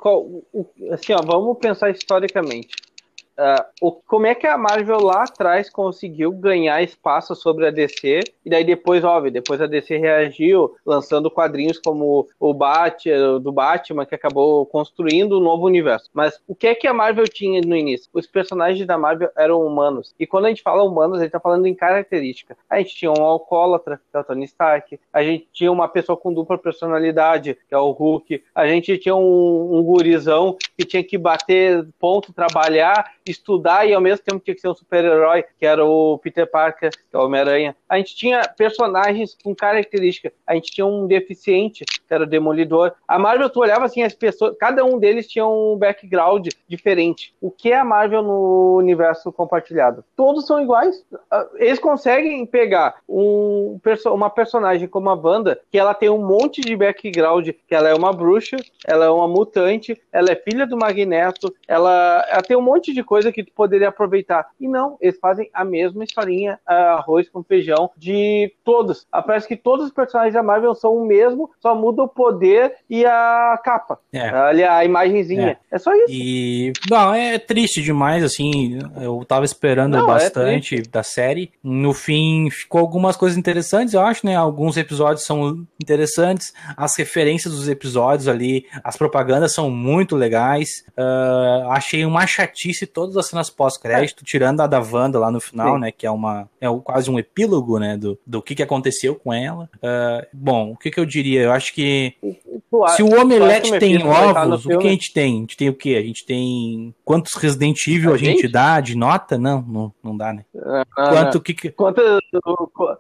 [0.04, 0.44] O-
[0.92, 2.70] assim, ó, vamos pensar historicamente.
[3.38, 8.22] Ah, o, como é que a Marvel lá atrás conseguiu ganhar espaço sobre a DC?
[8.46, 13.10] E daí depois, óbvio, depois a DC reagiu, lançando quadrinhos como o Bat,
[13.42, 16.10] do Batman, que acabou construindo um novo universo.
[16.14, 18.10] Mas o que é que a Marvel tinha no início?
[18.14, 20.14] Os personagens da Marvel eram humanos.
[20.20, 22.58] E quando a gente fala humanos, a gente tá falando em característica.
[22.70, 25.00] A gente tinha um alcoólatra, que é o Tony Stark.
[25.12, 28.44] A gente tinha uma pessoa com dupla personalidade, que é o Hulk.
[28.54, 34.02] A gente tinha um, um gurizão que tinha que bater ponto, trabalhar, estudar e ao
[34.02, 37.26] mesmo tempo tinha que ser um super-herói, que era o Peter Parker, que é o
[37.26, 37.76] Homem-Aranha.
[37.90, 40.32] A gente tinha personagens com característica.
[40.46, 42.94] A gente tinha um deficiente, que era o Demolidor.
[43.08, 47.34] A Marvel, tu olhava assim, as pessoas, cada um deles tinha um background diferente.
[47.42, 50.04] O que é a Marvel no universo compartilhado?
[50.16, 51.04] Todos são iguais.
[51.32, 56.62] Ah, Eles conseguem pegar um, uma personagem como a Wanda, que ela tem um monte
[56.62, 60.78] de background, que ela é uma bruxa, ela é uma mutante, ela é filha do
[60.78, 64.48] Magneto, ela, ela tem um monte de coisa que tu poderia aproveitar.
[64.60, 69.06] E não, eles fazem a mesma historinha, ah, arroz com feijão, de todos.
[69.12, 72.76] Ah, Parece que todos os personagens da Marvel são o mesmo, só muda o poder
[72.90, 74.00] e a capa.
[74.14, 74.30] É.
[74.30, 75.58] Ali, a imagenzinha.
[75.72, 76.06] É, só isso.
[76.10, 76.74] E.
[76.90, 78.80] Não, é triste demais, assim.
[79.02, 81.52] Eu tava esperando Não, é bastante da série.
[81.64, 84.36] No fim, ficou algumas coisas interessantes, eu acho, né?
[84.36, 86.54] Alguns episódios são interessantes.
[86.78, 90.86] As referências dos episódios ali, as propagandas são muito legais.
[90.98, 95.76] Ah, achei uma chatice todas as cenas pós-crédito, tirando a da Wanda lá no final,
[95.76, 95.82] Sim.
[95.82, 95.92] né?
[95.92, 96.50] Que é uma.
[96.60, 97.98] É quase um epílogo, né?
[97.98, 99.70] Do, do que, que aconteceu com ela.
[99.82, 101.42] Ah, bom, o que, que eu diria?
[101.42, 102.16] Eu acho que
[102.72, 105.36] Tu se o omelete tem ovos, o que a gente tem?
[105.36, 105.96] A gente tem o quê?
[105.98, 106.94] A gente tem.
[107.06, 108.42] Quantos Resident Evil a, A gente?
[108.42, 108.52] gente?
[108.52, 109.38] dá de nota?
[109.38, 110.44] Não, não, não dá, né?
[110.58, 111.54] Ah, ah, Quanto que.
[111.54, 112.20] que- Quantas,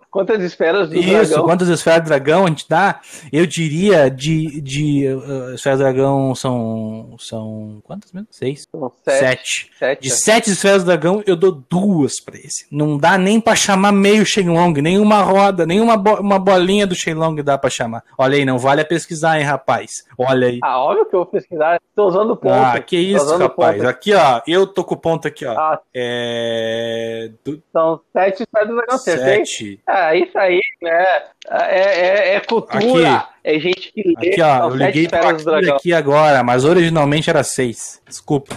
[0.09, 1.43] quantas esferas do Isso, dragão?
[1.43, 2.99] quantas esferas do dragão a gente dá?
[3.31, 4.61] Eu diria de.
[4.61, 7.15] de uh, esferas do dragão são.
[7.19, 7.81] São.
[7.83, 8.27] Quantas mesmo?
[8.31, 8.67] Seis?
[8.71, 9.19] São Sete.
[9.19, 9.71] Sete.
[9.79, 10.01] Sete.
[10.01, 12.65] De sete esferas do dragão, eu dou duas pra esse.
[12.71, 16.87] Não dá nem pra chamar meio Shenlong, nem uma roda, nem uma, bo- uma bolinha
[16.87, 18.03] do Shenlong dá pra chamar.
[18.17, 20.05] Olha aí, não vale a pesquisar, hein, rapaz?
[20.17, 20.59] Olha aí.
[20.63, 21.79] Ah, óbvio que eu vou pesquisar.
[21.95, 22.53] Tô usando ponto.
[22.53, 23.77] Ah, que isso, rapaz.
[23.77, 23.89] ponto.
[23.89, 25.51] Aqui, ó, eu tô com o ponto aqui, ó.
[25.57, 27.31] Ah, É.
[27.43, 27.61] Do...
[27.71, 28.93] são sete esferas do.
[28.93, 29.45] Acertei?
[29.45, 29.79] Sete.
[29.87, 31.05] Ah, isso aí, né?
[31.49, 33.34] É, é, é cultura.
[33.47, 34.29] É gente que lê.
[34.31, 38.01] Aqui, ó, eu liguei pra aqui, aqui agora, mas originalmente era seis.
[38.07, 38.55] Desculpa.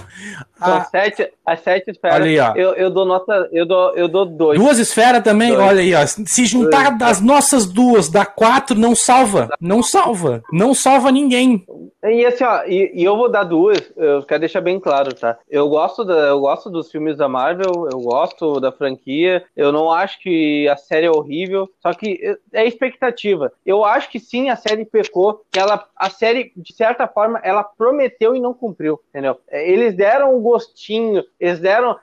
[0.59, 2.17] São Ah, sete, as sete esferas.
[2.17, 2.55] Olha aí, ó.
[2.57, 3.49] Eu, eu dou nota.
[3.53, 4.59] Eu dou, eu dou dois.
[4.59, 5.61] duas esferas também, Dois.
[5.63, 6.05] olha aí, ó.
[6.07, 9.49] Se juntar das nossas duas, dá quatro, não salva.
[9.61, 10.43] Não salva.
[10.53, 11.65] Não salva ninguém.
[12.03, 15.37] E assim, ó, e, e eu vou dar duas, eu quero deixar bem claro, tá?
[15.51, 19.91] Eu gosto, da, eu gosto dos filmes da Marvel, eu gosto da franquia, eu não
[19.91, 22.21] acho que a série é horrível, só que
[22.53, 23.53] é expectativa.
[23.67, 27.63] Eu acho que sim, a série pecou, que ela, a série, de certa forma, ela
[27.65, 29.39] prometeu e não cumpriu, entendeu?
[29.51, 31.97] É, Eles deram um gostinho, eles deram.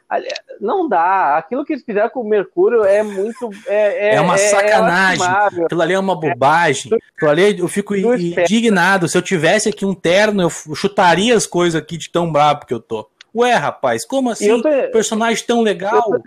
[0.60, 3.50] Não dá, aquilo que eles fizeram com o Mercúrio é muito.
[3.68, 5.20] É, É uma sacanagem.
[5.20, 5.66] lastimável.
[5.66, 6.92] Aquilo ali é uma bobagem.
[7.16, 8.42] Aquilo ali eu fico Tu espera.
[8.44, 9.08] indignado.
[9.08, 12.74] Se eu tivesse aqui um terno, eu chutaria as coisas aqui de tão brabo que
[12.74, 13.08] eu tô.
[13.36, 14.62] Ué, rapaz, como assim?
[14.62, 15.96] tô- Personagem tão legal?
[16.14, 16.24] Eu tô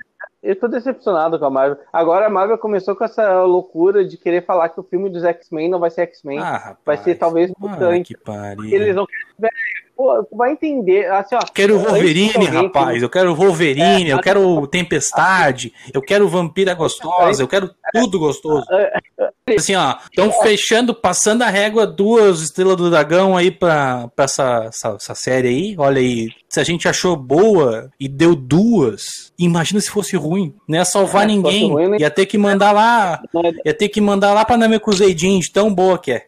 [0.69, 1.79] decepcionado com a Marvel.
[1.93, 5.69] Agora a Marvel começou com essa loucura de querer falar que o filme dos X-Men
[5.69, 6.39] não vai ser X-Men.
[6.39, 8.15] Ah, vai ser talvez Ah, mutante.
[8.15, 8.65] que pariu.
[8.65, 9.51] Eles não querem.
[9.99, 11.11] Pô, vai entender.
[11.11, 13.03] Assim, ó, Quero que Wolverine, rapaz.
[13.03, 18.65] Eu quero Wolverine, eu quero Tempestade, eu quero Vampira Gostosa, eu quero tudo gostoso.
[19.57, 24.67] Assim, ó, estão fechando, passando a régua duas estrelas do dragão aí pra, pra essa,
[24.69, 25.75] essa, essa série aí.
[25.77, 30.55] Olha aí, se a gente achou boa e deu duas, imagina se fosse ruim.
[30.69, 31.73] Não ia salvar É, ninguém.
[31.73, 31.97] ruim, né?
[31.99, 33.21] Ia ter que mandar lá,
[33.65, 36.27] ia ter que mandar lá pra Namekusei de tão boa que é.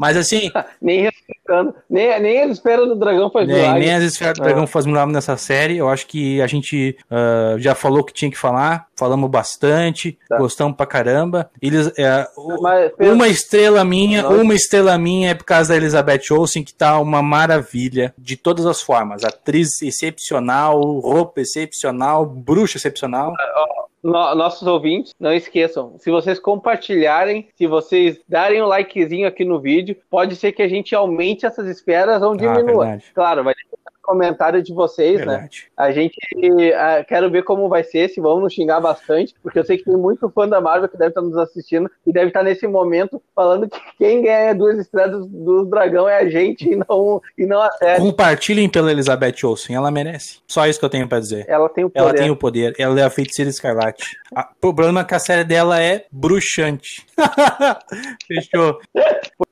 [0.00, 1.74] Mas assim, Nem respeitando.
[1.90, 3.80] Nem, nem eles esperam do dragão faz nem, milagre.
[3.80, 4.44] nem as esferas do É.
[4.46, 5.76] dragão faz milagre nessa série.
[5.76, 10.18] Eu acho que a gente ah, já falou o que tinha que falar, falamos bastante,
[10.26, 10.38] Tá.
[10.38, 11.50] gostamos pra caramba.
[11.60, 12.26] Eles, é,
[12.62, 14.36] Mas, Pedro, uma estrela minha, Nossa.
[14.42, 18.64] uma estrela minha é por causa da Elizabeth Olsen, que tá uma maravilha de todas
[18.64, 19.22] as formas.
[19.22, 23.34] Atriz excepcional, roupa excepcional, bruxa excepcional.
[24.02, 29.60] No, nossos ouvintes, não esqueçam, se vocês compartilharem, se vocês darem um likezinho aqui no
[29.60, 32.94] vídeo, pode ser que a gente aumente essas esperas ou diminua.
[32.94, 33.54] Ah, claro, vai
[34.02, 35.26] comentário de vocês, né?
[35.26, 35.64] Verdade.
[35.66, 35.70] né?
[35.76, 39.64] A gente uh, quero ver como vai ser, se vão nos xingar bastante, porque eu
[39.64, 42.42] sei que tem muito fã da Marvel que deve estar nos assistindo e deve estar
[42.42, 47.20] nesse momento falando que quem ganha duas estrelas do dragão é a gente e não,
[47.36, 48.00] e não a série.
[48.00, 50.38] Compartilhem pela Elizabeth Olsen, ela merece.
[50.46, 51.44] Só isso que eu tenho para dizer.
[51.48, 52.08] Ela tem o poder.
[52.08, 54.16] Ela tem o poder, ela é a feiticeira escarlate.
[54.62, 57.04] O problema é que a série dela é bruxante.
[58.26, 58.78] Fechou.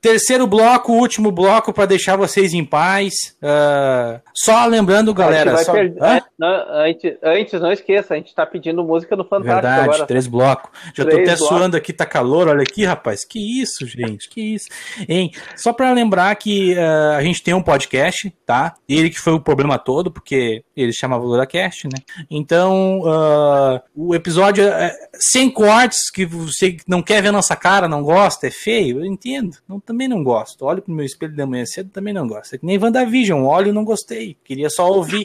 [0.00, 3.36] Terceiro bloco, último bloco para deixar vocês em paz.
[3.42, 5.56] Uh, só lembrando, galera.
[5.58, 5.72] Só...
[5.72, 5.94] Per...
[6.40, 9.54] Antes, antes, não esqueça, a gente tá pedindo música no Fantástico.
[9.54, 10.06] Verdade, agora.
[10.06, 10.70] três blocos.
[10.94, 11.48] Já três tô até blocos.
[11.48, 12.48] suando aqui, tá calor.
[12.48, 13.24] Olha aqui, rapaz.
[13.24, 14.28] Que isso, gente.
[14.28, 14.68] Que isso.
[15.08, 15.32] Hein?
[15.56, 18.74] Só para lembrar que uh, a gente tem um podcast, tá?
[18.88, 22.02] Ele que foi o problema todo, porque ele chamava LuraCast, né?
[22.30, 28.02] Então, uh, o episódio é sem cortes, que você não quer ver nossa cara, não
[28.02, 29.56] gosta, é feio, eu entendo.
[29.68, 30.64] Não, também não gosto.
[30.64, 32.54] Olho pro meu espelho da manhã cedo, também não gosto.
[32.54, 34.36] É que nem WandaVision, olho não gostei.
[34.44, 35.24] Queria só ouvir.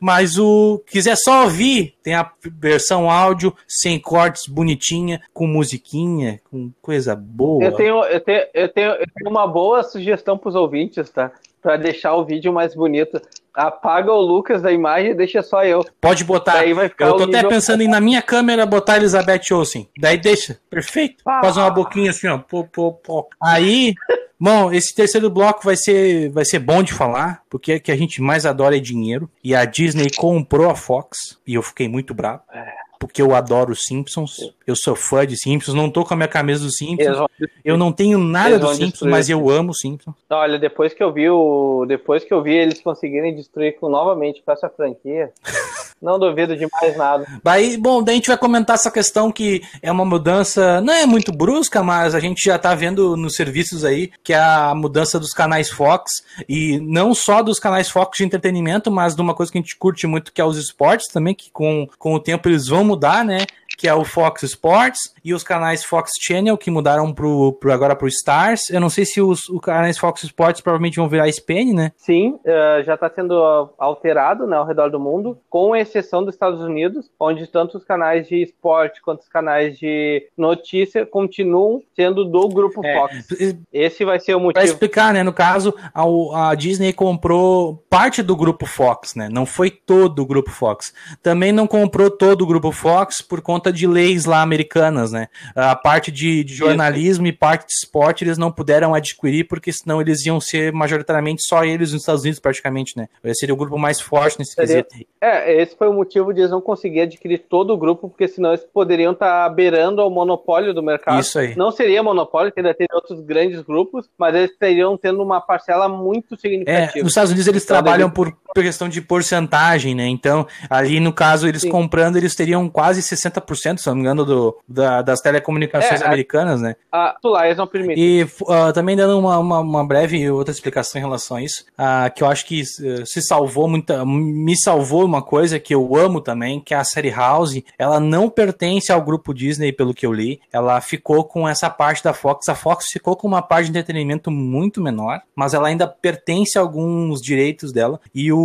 [0.00, 6.70] Mas o quiser só ouvir, tem a versão áudio sem cortes, bonitinha, com musiquinha, com
[6.80, 7.64] coisa boa.
[7.64, 11.32] Eu tenho, eu tenho, eu tenho, eu tenho uma boa sugestão pros ouvintes, tá?
[11.62, 13.20] Para deixar o vídeo mais bonito
[13.54, 15.84] apaga o Lucas da imagem e deixa só eu.
[16.00, 16.54] Pode botar.
[16.54, 19.88] Daí vai ficar eu tô até pensando em na minha câmera botar Elizabeth Olsen.
[19.98, 20.58] Daí deixa.
[20.70, 21.22] Perfeito.
[21.26, 21.40] Ah.
[21.42, 22.38] Faz uma boquinha assim, ó.
[22.38, 23.28] Pô, pô, pô.
[23.42, 23.94] Aí.
[24.40, 27.96] Bom, esse terceiro bloco vai ser, vai ser bom de falar, porque o que a
[27.96, 29.30] gente mais adora é dinheiro.
[29.44, 32.42] E a Disney comprou a Fox, e eu fiquei muito bravo.
[32.52, 34.52] É porque eu adoro Simpsons.
[34.64, 37.26] Eu sou fã de Simpsons, não tô com a minha camisa dos Simpsons.
[37.64, 40.14] Eu não tenho nada dos Simpsons, mas eu amo Simpsons.
[40.30, 44.40] Olha, depois que eu vi o, depois que eu vi eles conseguirem destruir com, novamente
[44.40, 45.32] com essa franquia,
[46.00, 47.26] não duvido de mais nada.
[47.42, 51.04] Daí, bom, daí a gente vai comentar essa questão que é uma mudança, não é
[51.04, 55.18] muito brusca, mas a gente já tá vendo nos serviços aí que é a mudança
[55.18, 59.50] dos canais Fox e não só dos canais Fox de entretenimento, mas de uma coisa
[59.50, 62.48] que a gente curte muito que é os esportes também, que com, com o tempo
[62.48, 63.46] eles vão mudar, né?
[63.76, 67.96] Que é o Fox Sports, e os canais Fox Channel, que mudaram pro, pro agora
[67.96, 68.70] pro Stars.
[68.70, 71.92] Eu não sei se os, os canais Fox Sports provavelmente vão virar SPN, né?
[71.96, 73.34] Sim, uh, já está sendo
[73.78, 78.28] alterado né, ao redor do mundo, com exceção dos Estados Unidos, onde tanto os canais
[78.28, 83.26] de esporte quanto os canais de notícia continuam sendo do grupo é, Fox.
[83.72, 84.54] Esse vai ser o motivo.
[84.54, 85.22] Para explicar, né?
[85.22, 89.28] No caso, a, a Disney comprou parte do grupo Fox, né?
[89.30, 90.92] Não foi todo o grupo Fox.
[91.22, 95.28] Também não comprou todo o grupo Fox por conta de leis lá americanas, né?
[95.54, 100.00] A parte de, de jornalismo e parte de esporte eles não puderam adquirir, porque senão
[100.00, 103.08] eles iam ser majoritariamente só eles nos Estados Unidos, praticamente, né?
[103.22, 104.82] Esse seria o grupo mais forte nesse seria...
[104.82, 105.06] quesito.
[105.20, 108.50] É, esse foi o motivo de eles não conseguir adquirir todo o grupo, porque senão
[108.50, 111.20] eles poderiam estar tá beirando ao monopólio do mercado.
[111.20, 111.54] Isso aí.
[111.56, 116.36] Não seria monopólio, ainda teria outros grandes grupos, mas eles estariam tendo uma parcela muito
[116.36, 116.98] significativa.
[116.98, 120.06] É, nos Estados Unidos eles então, trabalham por questão de porcentagem, né?
[120.06, 121.70] Então, ali no caso, eles Sim.
[121.70, 126.60] comprando, eles teriam quase 60%, se não me engano, do, da, das telecomunicações é, americanas,
[126.60, 126.76] né?
[126.90, 128.00] A Tulares não permite.
[128.00, 132.12] E uh, também dando uma, uma, uma, breve outra explicação em relação a isso, uh,
[132.14, 134.04] que eu acho que uh, se salvou muita.
[134.04, 137.62] Me salvou uma coisa que eu amo também, que é a série House.
[137.78, 140.40] Ela não pertence ao grupo Disney, pelo que eu li.
[140.52, 142.48] Ela ficou com essa parte da Fox.
[142.48, 146.60] A Fox ficou com uma parte de entretenimento muito menor, mas ela ainda pertence a
[146.60, 148.00] alguns direitos dela.
[148.14, 148.41] E o,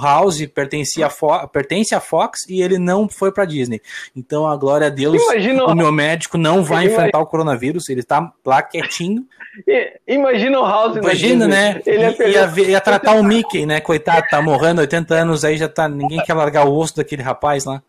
[0.00, 3.80] House pertencia a pertence à Fox e ele não foi pra Disney.
[4.14, 5.64] Então, a glória a Deus, Imagina...
[5.64, 6.92] o meu médico não vai Imagina...
[6.92, 9.24] enfrentar o coronavírus, ele tá lá quietinho.
[10.06, 10.96] Imagina o House.
[10.96, 11.80] Imagina, né?
[11.86, 13.80] Ele ia, ia, ia, tratar o Mickey, né?
[13.80, 15.88] Coitado, tá morrendo 80 anos aí, já tá.
[15.88, 17.82] Ninguém quer largar o osso daquele rapaz lá.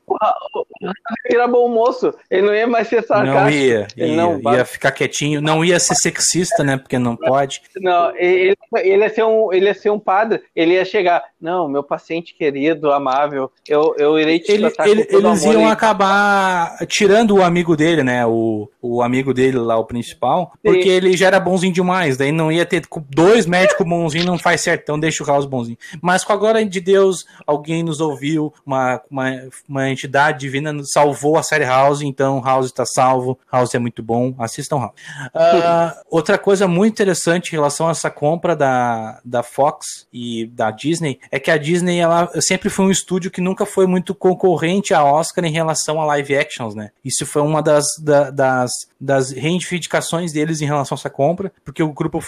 [1.25, 3.41] Era bom moço, ele não ia mais ser sarcástico.
[3.41, 6.77] Não ia, ia, não, ia ficar quietinho, não ia ser sexista, né?
[6.77, 7.61] Porque não pode.
[7.77, 11.69] Não, ele, ele, ia ser um, ele ia ser um padre, ele ia chegar, não,
[11.69, 17.43] meu paciente querido, amável, eu, eu irei te ele, ele, Eles iam acabar tirando o
[17.43, 18.25] amigo dele, né?
[18.25, 20.89] O, o amigo dele lá, o principal, porque Sim.
[20.89, 24.81] ele já era bonzinho demais, daí não ia ter dois médicos bonzinhos, não faz certo,
[24.81, 25.77] então deixa o House bonzinho.
[26.01, 29.29] Mas com a glória de Deus, alguém nos ouviu, uma, uma,
[29.69, 34.33] uma entidade divina salvou a série House, então House está salvo, House é muito bom,
[34.39, 34.93] assistam House.
[35.35, 40.71] Uh, outra coisa muito interessante em relação a essa compra da, da Fox e da
[40.71, 44.93] Disney é que a Disney ela sempre foi um estúdio que nunca foi muito concorrente
[44.93, 46.91] a Oscar em relação a live actions, né?
[47.03, 51.83] Isso foi uma das, da, das, das reivindicações deles em relação a essa compra, porque
[51.83, 52.21] o grupo,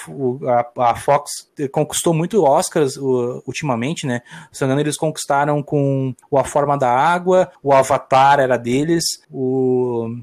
[0.46, 4.22] a, a Fox conquistou muito Oscars ultimamente, né?
[4.52, 8.58] Se não me engano, eles conquistaram com o A Forma da Água, o Avatar era
[8.58, 10.18] deles, o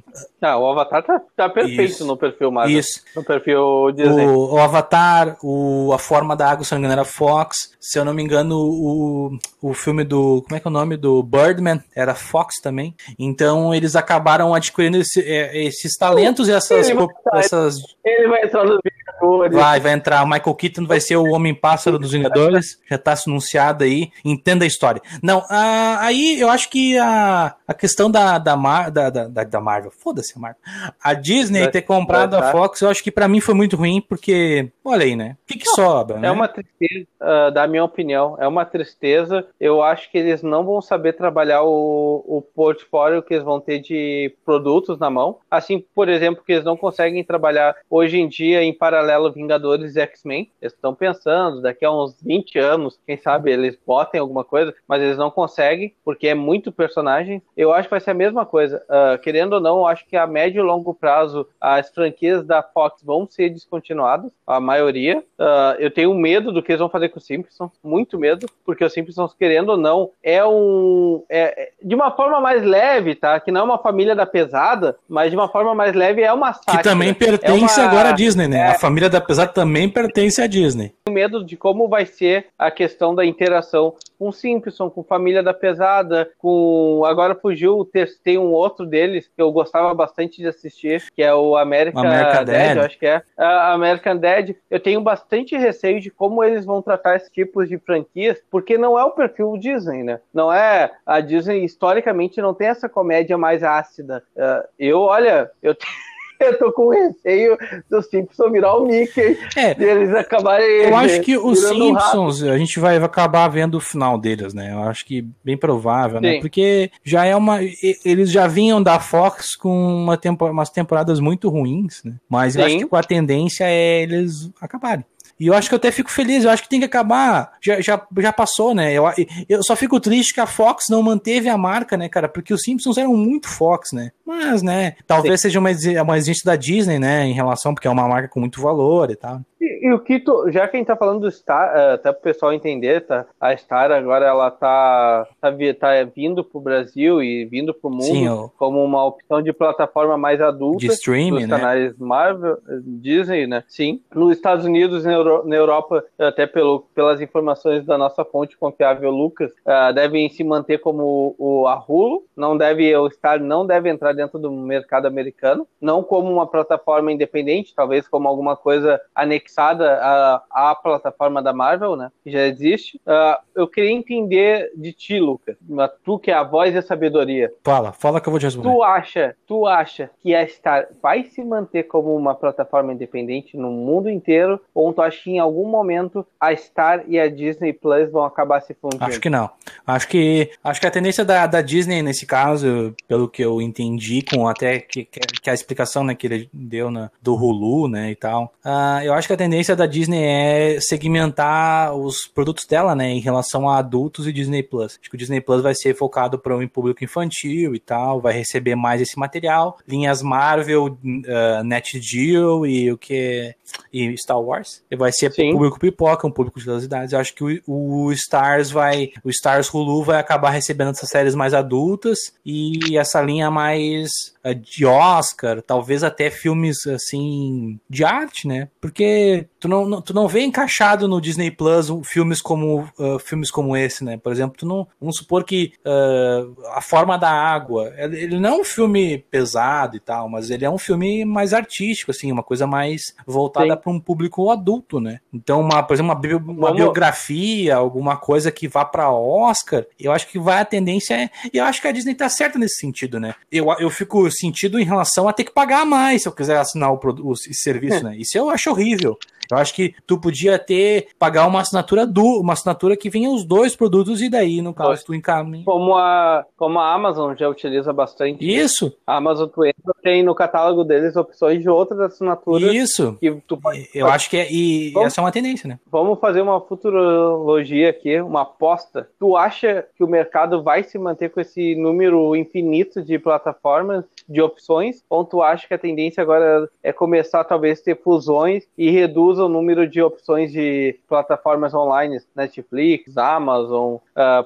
[0.44, 2.04] ah, o Avatar tá, tá perfeito Isso.
[2.04, 2.78] no perfil Marvel.
[2.78, 3.00] Isso.
[3.16, 4.26] No perfil Disney.
[4.26, 7.74] O, o, Avatar, o A Forma da Água, se não me engano, era Fox.
[7.80, 9.38] Se eu não me engano, o,
[9.70, 10.42] o filme do.
[10.42, 10.96] Como é que é o nome?
[10.96, 12.94] Do Birdman era Fox também.
[13.18, 16.88] Então eles acabaram adquirindo esse, é, esses talentos e essas.
[16.88, 17.76] Ele vai, essas...
[18.04, 19.56] ele vai entrar no Vingadores.
[19.56, 20.22] Vai, vai entrar.
[20.22, 22.78] O Michael Keaton vai ser o Homem-Pássaro dos Vingadores.
[22.88, 24.10] Já tá anunciado aí.
[24.24, 25.00] Entenda a história.
[25.22, 29.60] Não, ah, aí eu acho que a, a questão da, da, Mar, da, da, da
[29.60, 29.90] Marvel.
[29.90, 30.60] Foda-se a Marvel.
[31.02, 34.70] A Disney ter comprado a Fox, eu acho que para mim foi muito ruim, porque,
[34.84, 35.36] olha aí, né?
[35.42, 36.18] O que, que sobra?
[36.18, 36.30] É né?
[36.30, 38.36] uma tristeza, uh, da minha opinião.
[38.38, 39.46] É uma tristeza.
[39.58, 43.78] Eu acho que eles não vão saber trabalhar o, o portfólio que eles vão ter
[43.78, 45.38] de produtos na mão.
[45.50, 50.00] Assim, por exemplo, que eles não conseguem trabalhar hoje em dia em paralelo Vingadores e
[50.00, 50.50] X-Men.
[50.60, 55.00] Eles estão pensando, daqui a uns 20 anos, quem sabe eles botem alguma coisa, mas
[55.00, 57.40] eles não conseguem, porque é muito personagem.
[57.56, 58.82] Eu acho que vai ser a mesma coisa.
[58.84, 62.62] Uh, querendo ou não, eu acho que a médio e longo prazo as franquias da
[62.62, 65.24] Fox vão ser descontinuadas, a maioria.
[65.38, 68.84] Uh, eu tenho medo do que eles vão fazer com o Simpsons, muito medo, porque
[68.84, 71.22] o Simpsons, querendo ou não, é um.
[71.28, 73.38] É, é, de uma forma mais leve, tá?
[73.40, 76.52] Que não é uma família da pesada, mas de uma forma mais leve é uma
[76.52, 76.78] sátira.
[76.78, 77.90] Que também pertence é uma...
[77.90, 78.58] agora à Disney, né?
[78.58, 78.66] É...
[78.68, 80.92] A família da pesada também pertence à Disney.
[81.04, 85.52] Tenho medo de como vai ser a questão da interação com Simpson, com Família da
[85.52, 87.02] Pesada, com.
[87.04, 87.86] Agora fugiu,
[88.22, 92.44] tem um outro deles que eu gostava bastante de assistir, que é o American, American
[92.44, 93.22] Dead, Dead, acho que é.
[93.36, 94.56] A American Dead.
[94.70, 98.98] Eu tenho bastante receio de como eles vão tratar esse tipo de franquias, porque não
[98.98, 100.20] é o perfil Disney, né?
[100.32, 100.90] Não é.
[101.04, 104.24] A Disney, historicamente, não tem essa comédia mais ácida.
[104.34, 107.56] Uh, eu, olha, eu tenho eu tô com receio
[107.90, 109.38] dos Simpsons virar o Mickey.
[109.56, 110.66] É, eles acabarem.
[110.66, 114.72] Eu acho que os Simpsons, a gente vai acabar vendo o final deles, né?
[114.72, 116.28] Eu acho que bem provável, né?
[116.28, 116.34] Sim.
[116.36, 116.40] né?
[116.40, 117.60] Porque já é uma.
[118.04, 122.14] Eles já vinham da Fox com uma tempo, umas temporadas muito ruins, né?
[122.28, 122.60] Mas Sim.
[122.60, 125.04] eu acho que com a tendência é eles acabarem.
[125.38, 127.52] E eu acho que eu até fico feliz, eu acho que tem que acabar.
[127.60, 128.92] Já, já, já passou, né?
[128.92, 129.04] Eu,
[129.48, 132.28] eu só fico triste que a Fox não manteve a marca, né, cara?
[132.28, 134.10] Porque os Simpsons eram muito Fox, né?
[134.24, 135.48] Mas, né, talvez Sim.
[135.48, 135.70] seja uma,
[136.02, 139.16] uma exigência da Disney, né, em relação, porque é uma marca com muito valor e
[139.16, 139.40] tal.
[139.60, 142.12] E, e o que tu, já que a gente tá falando do Star, eh, até
[142.12, 143.26] pro pessoal entender, tá?
[143.40, 148.26] A Star agora ela tá, tá, tá vindo pro Brasil e vindo pro mundo Sim,
[148.26, 148.52] eu...
[148.58, 150.78] como uma opção de plataforma mais adulta.
[150.78, 151.58] De streaming, dos né?
[151.58, 153.62] canais Marvel, Disney, né?
[153.66, 154.00] Sim.
[154.14, 158.56] Nos Estados Unidos e na, Euro, na Europa, até pelo, pelas informações da nossa fonte
[158.56, 163.66] confiável, Lucas, uh, devem se manter como o, a Hulu, não deve, o Star não
[163.66, 169.00] deve entrar dentro do mercado americano, não como uma plataforma independente, talvez como alguma coisa
[169.14, 172.10] anexada à, à plataforma da Marvel, né?
[172.22, 173.00] Que já existe.
[173.06, 175.56] Uh, eu queria entender de ti, Lucas.
[176.04, 177.52] Tu que é a voz da sabedoria.
[177.62, 178.68] Fala, fala que eu vou te responder.
[178.68, 183.70] Tu acha, tu acha que a Star vai se manter como uma plataforma independente no
[183.70, 184.60] mundo inteiro?
[184.74, 188.60] Ou tu acha que em algum momento a Star e a Disney Plus vão acabar
[188.60, 189.04] se fundindo?
[189.04, 189.50] Acho que não.
[189.86, 194.22] Acho que, acho que a tendência da, da Disney, nesse caso, pelo que eu entendi,
[194.22, 198.16] com até que, que a explicação né, que ele deu na, do Hulu, né, e
[198.16, 203.10] tal, uh, eu acho que a tendência da Disney é segmentar os produtos dela, né,
[203.10, 204.98] em relação a adultos e Disney Plus.
[205.00, 208.32] Acho que o Disney Plus vai ser focado para um público infantil e tal, vai
[208.32, 209.78] receber mais esse material.
[209.86, 213.54] Linhas Marvel, uh, Net Geo e o que
[213.92, 214.82] e Star Wars.
[215.04, 217.12] Vai ser o público pipoca, um público de todas as idades.
[217.12, 221.34] Eu acho que o, o Stars vai, o Stars Hulu vai acabar recebendo essas séries
[221.34, 224.08] mais adultas e essa linha mais
[224.42, 228.68] uh, de Oscar, talvez até filmes assim de arte, né?
[228.80, 233.76] Porque tu não, tu não vê encaixado no Disney Plus filmes como uh, filmes como
[233.76, 234.16] esse, né?
[234.16, 238.60] Por exemplo, tu não vamos supor que uh, a forma da água, ele não é
[238.60, 242.66] um filme pesado e tal, mas ele é um filme mais artístico, assim, uma coisa
[242.66, 245.20] mais voltada para um público adulto, né?
[245.32, 250.28] Então, uma, por exemplo, uma, uma biografia, alguma coisa que vá para Oscar, eu acho
[250.28, 253.20] que vai a tendência é, e eu acho que a Disney tá certa nesse sentido,
[253.20, 253.34] né?
[253.50, 256.92] Eu, eu fico sentido em relação a ter que pagar mais se eu quiser assinar
[256.92, 258.16] o, o, o serviço, né?
[258.16, 259.18] Isso eu acho horrível.
[259.54, 263.44] Eu acho que tu podia ter, pagar uma assinatura do, uma assinatura que vinha os
[263.44, 265.64] dois produtos e daí, no caso, tu encaminha.
[265.64, 268.44] Como a, como a Amazon já utiliza bastante.
[268.44, 268.92] Isso.
[269.06, 272.72] A Amazon tu entra, tem no catálogo deles opções de outras assinaturas.
[272.74, 273.16] Isso.
[273.20, 273.88] Que tu pode...
[273.94, 275.78] Eu acho que é, e Vamos- essa é uma tendência, né?
[275.90, 279.08] Vamos fazer uma futurologia aqui, uma aposta.
[279.18, 284.40] Tu acha que o mercado vai se manter com esse número infinito de plataformas, de
[284.40, 285.02] opções?
[285.08, 289.48] Ou tu acha que a tendência agora é começar talvez ter fusões e reduza o
[289.48, 293.96] número de opções de plataformas online, Netflix, Amazon,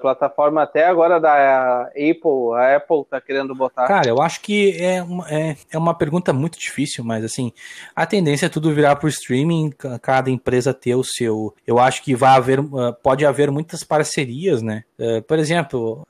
[0.00, 3.86] plataforma até agora da Apple, a Apple tá querendo botar.
[3.86, 7.52] Cara, eu acho que é uma, é, é uma pergunta muito difícil, mas assim,
[7.94, 11.54] a tendência é tudo virar pro streaming, ca- cada empresa ter o seu.
[11.66, 14.84] Eu acho que vai haver, uh, pode haver muitas parcerias, né?
[14.98, 16.06] Uh, por exemplo,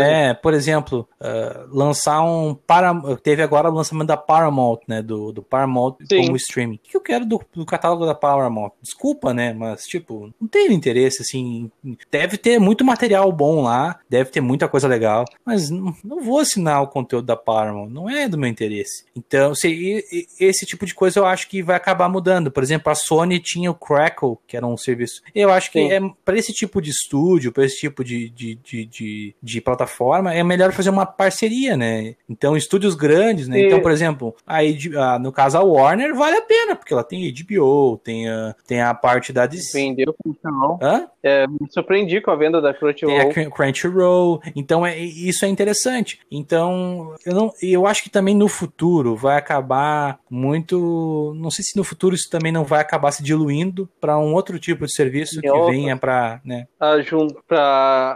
[0.00, 5.02] é, por exemplo, uh, lançar um Param teve agora o lançamento da Paramount, né?
[5.02, 6.24] Do, do Paramount Sim.
[6.24, 6.76] como streaming.
[6.76, 8.72] O que eu quero do, do catálogo da Paramount?
[8.82, 9.52] Desculpa, né?
[9.52, 11.70] Mas, tipo, não tenho interesse, assim.
[12.10, 16.38] Deve ter muito material bom lá, deve ter muita coisa legal, mas não, não vou
[16.38, 19.04] assinar o conteúdo da Paramount, não é do meu interesse.
[19.14, 20.04] Então, se,
[20.38, 22.50] esse tipo de coisa eu acho que vai acabar mudando.
[22.50, 25.22] Por exemplo, a Sony tinha o Crackle, que era um serviço.
[25.34, 25.92] Eu acho que Sim.
[25.92, 30.34] é para esse tipo de estúdio, para esse tipo de, de, de, de, de plataforma,
[30.34, 32.14] é melhor fazer uma parceria, né?
[32.28, 33.58] Então, estúdios grandes, né?
[33.60, 37.04] E- Então, por exemplo, a, a- no caso a Warner vale a pena, porque ela
[37.04, 39.72] tem HBO, tem a, tem a parte da DC.
[39.78, 40.78] vendeu funcional.
[40.82, 41.06] Hã?
[41.22, 43.20] É, me surpreendi com a venda da Tem Crunchyroll.
[43.20, 46.18] a Cr- Crunchyroll, então é, isso é interessante.
[46.30, 51.76] Então, eu não, eu acho que também no futuro vai acabar muito, não sei se
[51.76, 55.40] no futuro isso também não vai acabar se diluindo para um outro tipo de serviço
[55.40, 56.66] que venha para, né?
[56.78, 57.60] a jun- pra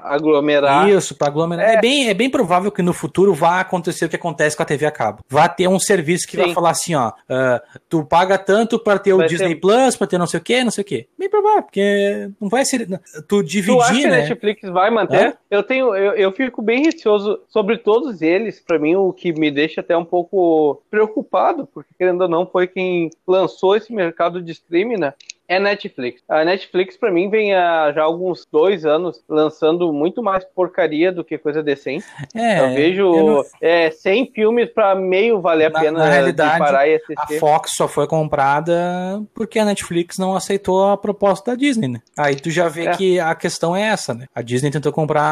[0.04, 0.88] aglomerar.
[0.88, 1.68] Isso, para aglomerar.
[1.68, 1.80] É.
[1.80, 4.86] bem, é bem provável que no futuro vá acontecer o que acontece com a TV
[4.86, 5.22] a cabo.
[5.28, 6.54] Vai ter um serviço que vai Sim.
[6.54, 10.06] falar assim, ó, ah, tu paga tanto para ter o Vai Disney ter- Plus, para
[10.06, 11.06] ter não sei o que, não sei o que.
[11.18, 12.86] Bem provável, porque não vai ser
[13.28, 14.16] tu dividir, Tu acha que a né?
[14.28, 15.26] Netflix vai manter?
[15.28, 15.34] Hã?
[15.50, 18.60] Eu tenho, eu, eu fico bem receoso sobre todos eles.
[18.60, 22.66] Pra mim, o que me deixa até um pouco preocupado, porque querendo ou não, foi
[22.66, 25.14] quem lançou esse mercado de streaming, né?
[25.46, 26.22] É Netflix.
[26.28, 31.22] A Netflix, pra mim, vem há já alguns dois anos lançando muito mais porcaria do
[31.22, 32.04] que coisa decente.
[32.34, 36.08] É, eu vejo eu não- é, 100 filmes pra meio valer a Na- pena na
[36.10, 37.38] realidade, de parar e A assistir.
[37.38, 42.00] Fox só foi comprada porque a Netflix não aceitou a proposta da Disney, né?
[42.16, 42.96] Aí tu já vê É.
[42.96, 44.26] que a questão é essa, né?
[44.34, 45.22] A Disney tentou comprar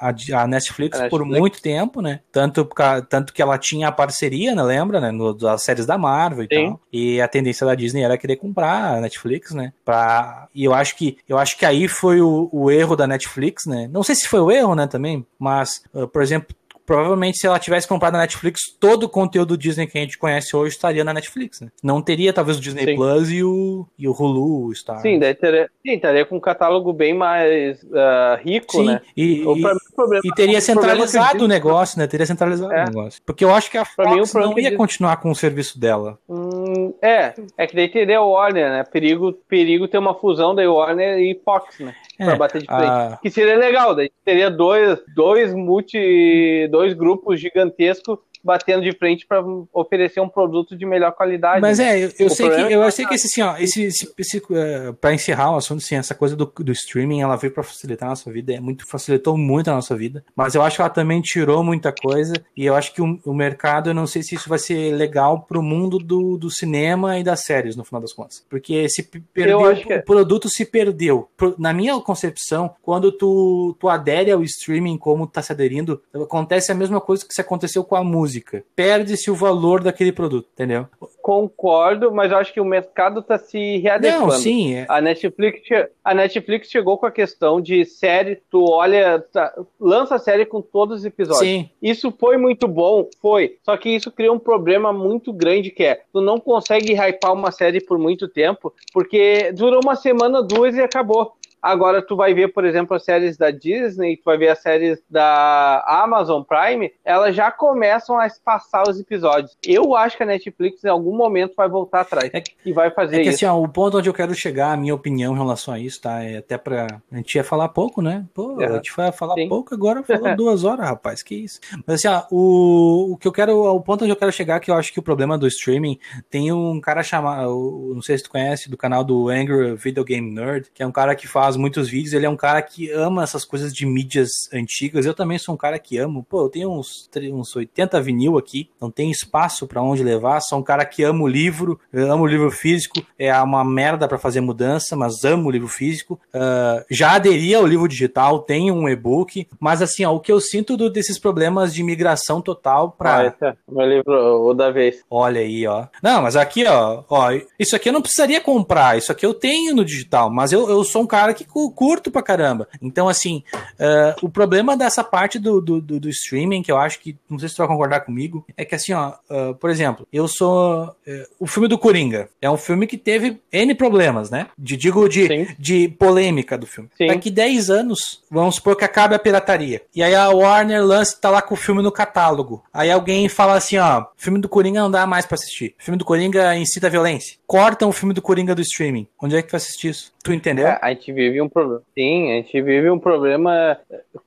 [0.00, 0.12] a,
[0.42, 1.38] a Netflix A por Netflix.
[1.40, 2.20] muito tempo, né?
[2.32, 2.76] Tanto, por
[3.08, 4.62] tanto que ela tinha a parceria, né?
[4.62, 5.10] Lembra, né?
[5.10, 6.66] No, das séries da Marvel e Sim.
[6.70, 6.80] tal.
[6.92, 9.19] E a tendência da Disney era querer comprar a Netflix,
[9.54, 9.72] né?
[9.84, 10.48] Pra...
[10.54, 13.88] E eu acho que eu acho que aí foi o, o erro da Netflix, né?
[13.92, 16.54] Não sei se foi o erro, né, também, mas, uh, por exemplo,
[16.94, 20.56] provavelmente se ela tivesse comprado a Netflix, todo o conteúdo Disney que a gente conhece
[20.56, 21.68] hoje estaria na Netflix, né?
[21.84, 22.96] Não teria talvez o Disney Sim.
[22.96, 24.98] Plus e o, e o Hulu, o Star.
[25.00, 29.00] Sim, daí teria, sim, estaria com um catálogo bem mais ah, rico, Sim, né?
[29.16, 31.96] e, O e- mim, o problema- e teria o que eu centralizado digo- o negócio,
[31.96, 32.08] né?
[32.08, 32.82] Teria centralizado É.
[32.82, 33.22] o negócio.
[33.24, 35.30] Porque eu acho que a mim, o Fox problema não que ia diz- continuar com
[35.30, 36.18] o serviço dela.
[36.28, 38.82] Hum, é, é que daí teria a Warner, né?
[38.82, 41.94] Perigo, perigo ter uma fusão da Warner e Fox, né?
[42.20, 42.84] Pra É, bater de frente.
[42.84, 49.26] a- Que seria legal, daí teria dois, dois multi, dois grupos gigantescos batendo de frente
[49.26, 51.60] para oferecer um produto de melhor qualidade.
[51.60, 52.00] Mas né?
[52.00, 54.12] é, eu, eu O sei que é eu sei que esse assim, ó, esse, esse,
[54.18, 57.62] esse eh, para encerrar o assunto, assim, essa coisa do, do streaming, ela veio para
[57.62, 60.82] facilitar a nossa vida, é muito facilitou muito a nossa vida, mas eu acho que
[60.82, 64.22] ela também tirou muita coisa e eu acho que o, o mercado, eu não sei
[64.22, 68.00] se isso vai ser legal pro mundo do, do cinema e das séries no final
[68.00, 69.98] das contas, porque se perdeu, é.
[69.98, 71.28] o produto se perdeu.
[71.58, 76.74] Na minha concepção, quando tu, tu adere ao streaming como tá se aderindo, acontece a
[76.74, 78.29] mesma coisa que se aconteceu com a música.
[78.74, 80.86] Perde-se o valor daquele produto, entendeu?
[81.22, 84.26] Concordo, mas eu acho que o mercado está se readequando.
[84.26, 85.60] Não, sim, é, A Netflix,
[86.04, 90.62] a Netflix chegou com a questão de série, tu olha, tá, lança a série com
[90.62, 91.40] todos os episódios.
[91.40, 91.68] sim.
[91.82, 93.58] Isso foi muito bom, foi.
[93.62, 97.50] Só que isso cria um problema muito grande que é, tu não consegue hypar uma
[97.50, 101.34] série por muito tempo, porque durou uma semana, duas e acabou.
[101.62, 104.98] Agora tu vai ver, por exemplo, as séries da Disney, tu vai ver as séries
[105.10, 109.56] da Amazon Prime, elas já começam a espaçar os episódios.
[109.64, 113.16] Eu acho que a Netflix em algum momento vai voltar atrás É e vai fazer
[113.20, 113.44] É que isso.
[113.44, 116.00] assim, ó, o ponto onde eu quero chegar, a minha opinião em relação a isso,
[116.00, 116.22] tá?
[116.22, 116.86] É até pra.
[117.12, 118.24] A gente ia falar pouco, né?
[118.34, 118.66] Pô, É.
[118.66, 119.48] a gente vai falar Sim.
[119.48, 121.60] pouco, agora falou duas horas, rapaz, que isso.
[121.86, 123.58] Mas assim, ó, o, o que eu quero.
[123.62, 125.98] O ponto onde eu quero chegar, que eu acho que o problema do streaming
[126.30, 127.92] tem um cara chamado.
[127.94, 130.92] Não sei se tu conhece, do canal do Angry Video Game Nerd, que é um
[130.92, 133.84] cara que faz faz muitos vídeos, ele é um cara que ama essas coisas de
[133.84, 135.04] mídias antigas.
[135.04, 136.24] Eu também sou um cara que amo.
[136.28, 140.40] Pô, eu tenho uns, uns 80 vinil aqui, não tem espaço para onde levar.
[140.40, 143.02] Sou um cara que amo o livro, amo o livro físico.
[143.18, 146.20] É uma merda para fazer mudança, mas amo o livro físico.
[146.32, 150.40] Uh, já aderi ao livro digital, tenho um e-book, mas assim, ó, o que eu
[150.40, 153.16] sinto do, desses problemas de migração total para.
[153.16, 155.02] Ah, esse é o meu livro, o da vez.
[155.10, 155.86] Olha aí, ó.
[156.02, 159.74] Não, mas aqui, ó, ó, isso aqui eu não precisaria comprar, isso aqui eu tenho
[159.74, 162.68] no digital, mas eu, eu sou um cara que curto pra caramba.
[162.80, 163.42] Então, assim,
[163.78, 167.48] uh, o problema dessa parte do, do, do, streaming, que eu acho que, não sei
[167.48, 170.94] se tu vai concordar comigo, é que assim, ó, uh, por exemplo, eu sou.
[171.06, 174.48] Uh, o filme do Coringa é um filme que teve N problemas, né?
[174.58, 176.88] De, digo, de, de polêmica do filme.
[176.96, 177.06] Sim.
[177.06, 179.82] Daqui 10 anos, vamos supor que acabe a pirataria.
[179.94, 182.62] E aí a Warner Lance tá lá com o filme no catálogo.
[182.72, 185.74] Aí alguém fala assim, ó, filme do Coringa não dá mais para assistir.
[185.78, 187.36] filme do Coringa incita a violência.
[187.46, 189.06] Cortam o filme do Coringa do streaming.
[189.20, 190.12] Onde é que tu vai assistir isso?
[190.22, 190.68] Tu entendeu?
[190.68, 191.82] É, a gente vive um problema.
[191.94, 193.76] Sim, a gente vive um problema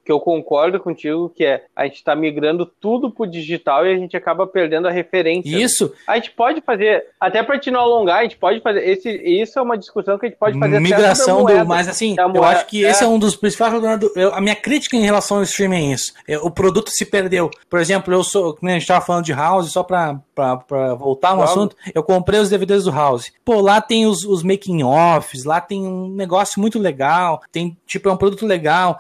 [0.06, 3.98] que eu concordo contigo, que é a gente tá migrando tudo pro digital e a
[3.98, 5.58] gente acaba perdendo a referência.
[5.58, 5.92] Isso.
[6.08, 8.88] A gente pode fazer, até para te não alongar, a gente pode fazer.
[8.88, 10.80] Esse, isso é uma discussão que a gente pode fazer.
[10.80, 11.66] Migração do.
[11.66, 12.90] Mas assim, eu acho que é.
[12.90, 14.00] esse é um dos principais problemas.
[14.00, 16.14] Do, eu, a minha crítica em relação ao streaming é isso.
[16.28, 17.50] É, o produto se perdeu.
[17.70, 18.58] Por exemplo, eu sou.
[18.62, 22.40] A gente tava falando de house, só pra, pra, pra voltar no assunto, eu comprei
[22.40, 23.32] os DVDs do house.
[23.44, 28.12] Pô, lá tem os, os making-offs, lá tem um negócio muito legal, tem, tipo, é
[28.12, 29.00] um produto legal.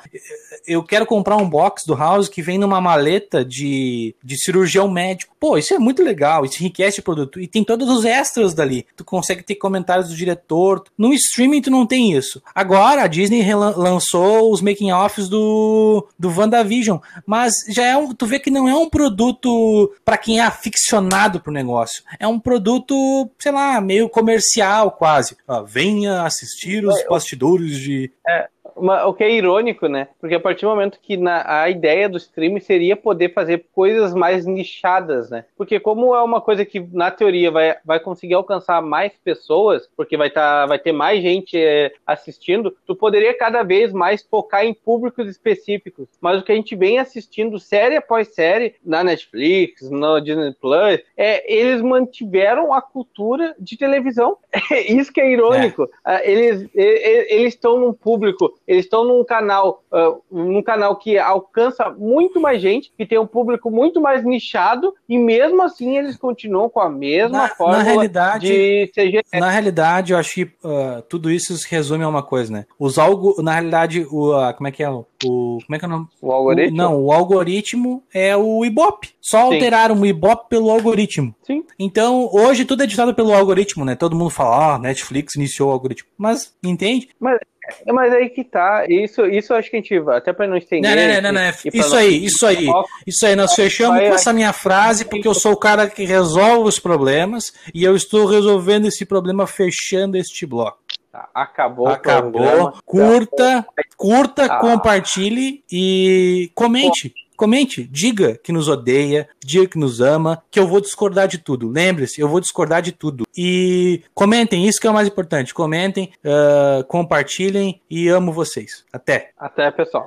[0.65, 5.32] Eu quero comprar um box do House que vem numa maleta de, de cirurgião médico.
[5.43, 7.37] Pô, isso é muito legal, isso enriquece o produto.
[7.37, 8.87] E tem todos os extras dali.
[8.95, 10.85] Tu consegue ter comentários do diretor.
[10.97, 12.41] No streaming tu não tem isso.
[12.55, 16.97] Agora a Disney lançou os making-offs do, do WandaVision.
[17.25, 18.13] Mas já é um.
[18.13, 22.05] Tu vê que não é um produto para quem é aficionado pro negócio.
[22.17, 25.35] É um produto, sei lá, meio comercial quase.
[25.45, 28.09] Ó, venha assistir os bastidores de.
[28.25, 30.07] É, o que é irônico, né?
[30.19, 34.13] Porque a partir do momento que na, a ideia do streaming seria poder fazer coisas
[34.13, 35.45] mais nichadas, né?
[35.57, 40.17] Porque como é uma coisa que, na teoria, vai, vai conseguir alcançar mais pessoas, porque
[40.17, 44.73] vai, tá, vai ter mais gente é, assistindo, tu poderia cada vez mais focar em
[44.73, 46.07] públicos específicos.
[46.19, 50.99] Mas o que a gente vem assistindo série após série, na Netflix, no Disney Plus,
[51.15, 54.37] é eles mantiveram a cultura de televisão.
[54.87, 55.89] Isso que é irônico.
[56.05, 56.29] É.
[56.29, 62.61] Eles estão num público eles estão num canal, uh, num canal que alcança muito mais
[62.61, 66.89] gente, que tem um público muito mais nichado, e mesmo assim eles continuam com a
[66.89, 69.21] mesma na, forma na realidade, de.
[69.33, 72.65] Na realidade, eu acho que uh, tudo isso se resume a uma coisa, né?
[72.79, 74.89] Os algo, na realidade, o, uh, como é que é?
[74.89, 76.07] O, como é que é o nome?
[76.21, 76.73] O algoritmo?
[76.73, 79.09] O, não, o algoritmo é o Ibope.
[79.21, 79.55] Só Sim.
[79.55, 81.33] alteraram o Ibope pelo algoritmo.
[81.43, 81.63] Sim.
[81.79, 83.95] Então, hoje tudo é ditado pelo algoritmo, né?
[83.95, 86.09] Todo mundo fala, ah, Netflix iniciou o algoritmo.
[86.17, 87.09] Mas, entende?
[87.19, 87.39] Mas
[87.87, 88.85] mas aí que tá.
[88.87, 90.89] Isso, isso acho que a gente vai, até para não estender.
[90.89, 91.53] Não, não, não, não, não.
[91.73, 92.67] Isso aí, isso aí.
[93.07, 96.69] Isso aí, nós fechamos com essa minha frase, porque eu sou o cara que resolve
[96.69, 100.79] os problemas e eu estou resolvendo esse problema fechando este bloco.
[101.11, 101.87] Tá, acabou.
[101.87, 102.73] Acabou.
[102.85, 104.57] Curta, curta, ah.
[104.57, 107.13] compartilhe e comente.
[107.35, 111.69] Comente, diga que nos odeia, diga que nos ama, que eu vou discordar de tudo.
[111.69, 113.25] Lembre-se, eu vou discordar de tudo.
[113.35, 115.53] E comentem, isso que é o mais importante.
[115.53, 118.85] Comentem, uh, compartilhem e amo vocês.
[118.91, 119.31] Até.
[119.37, 120.01] Até, pessoal.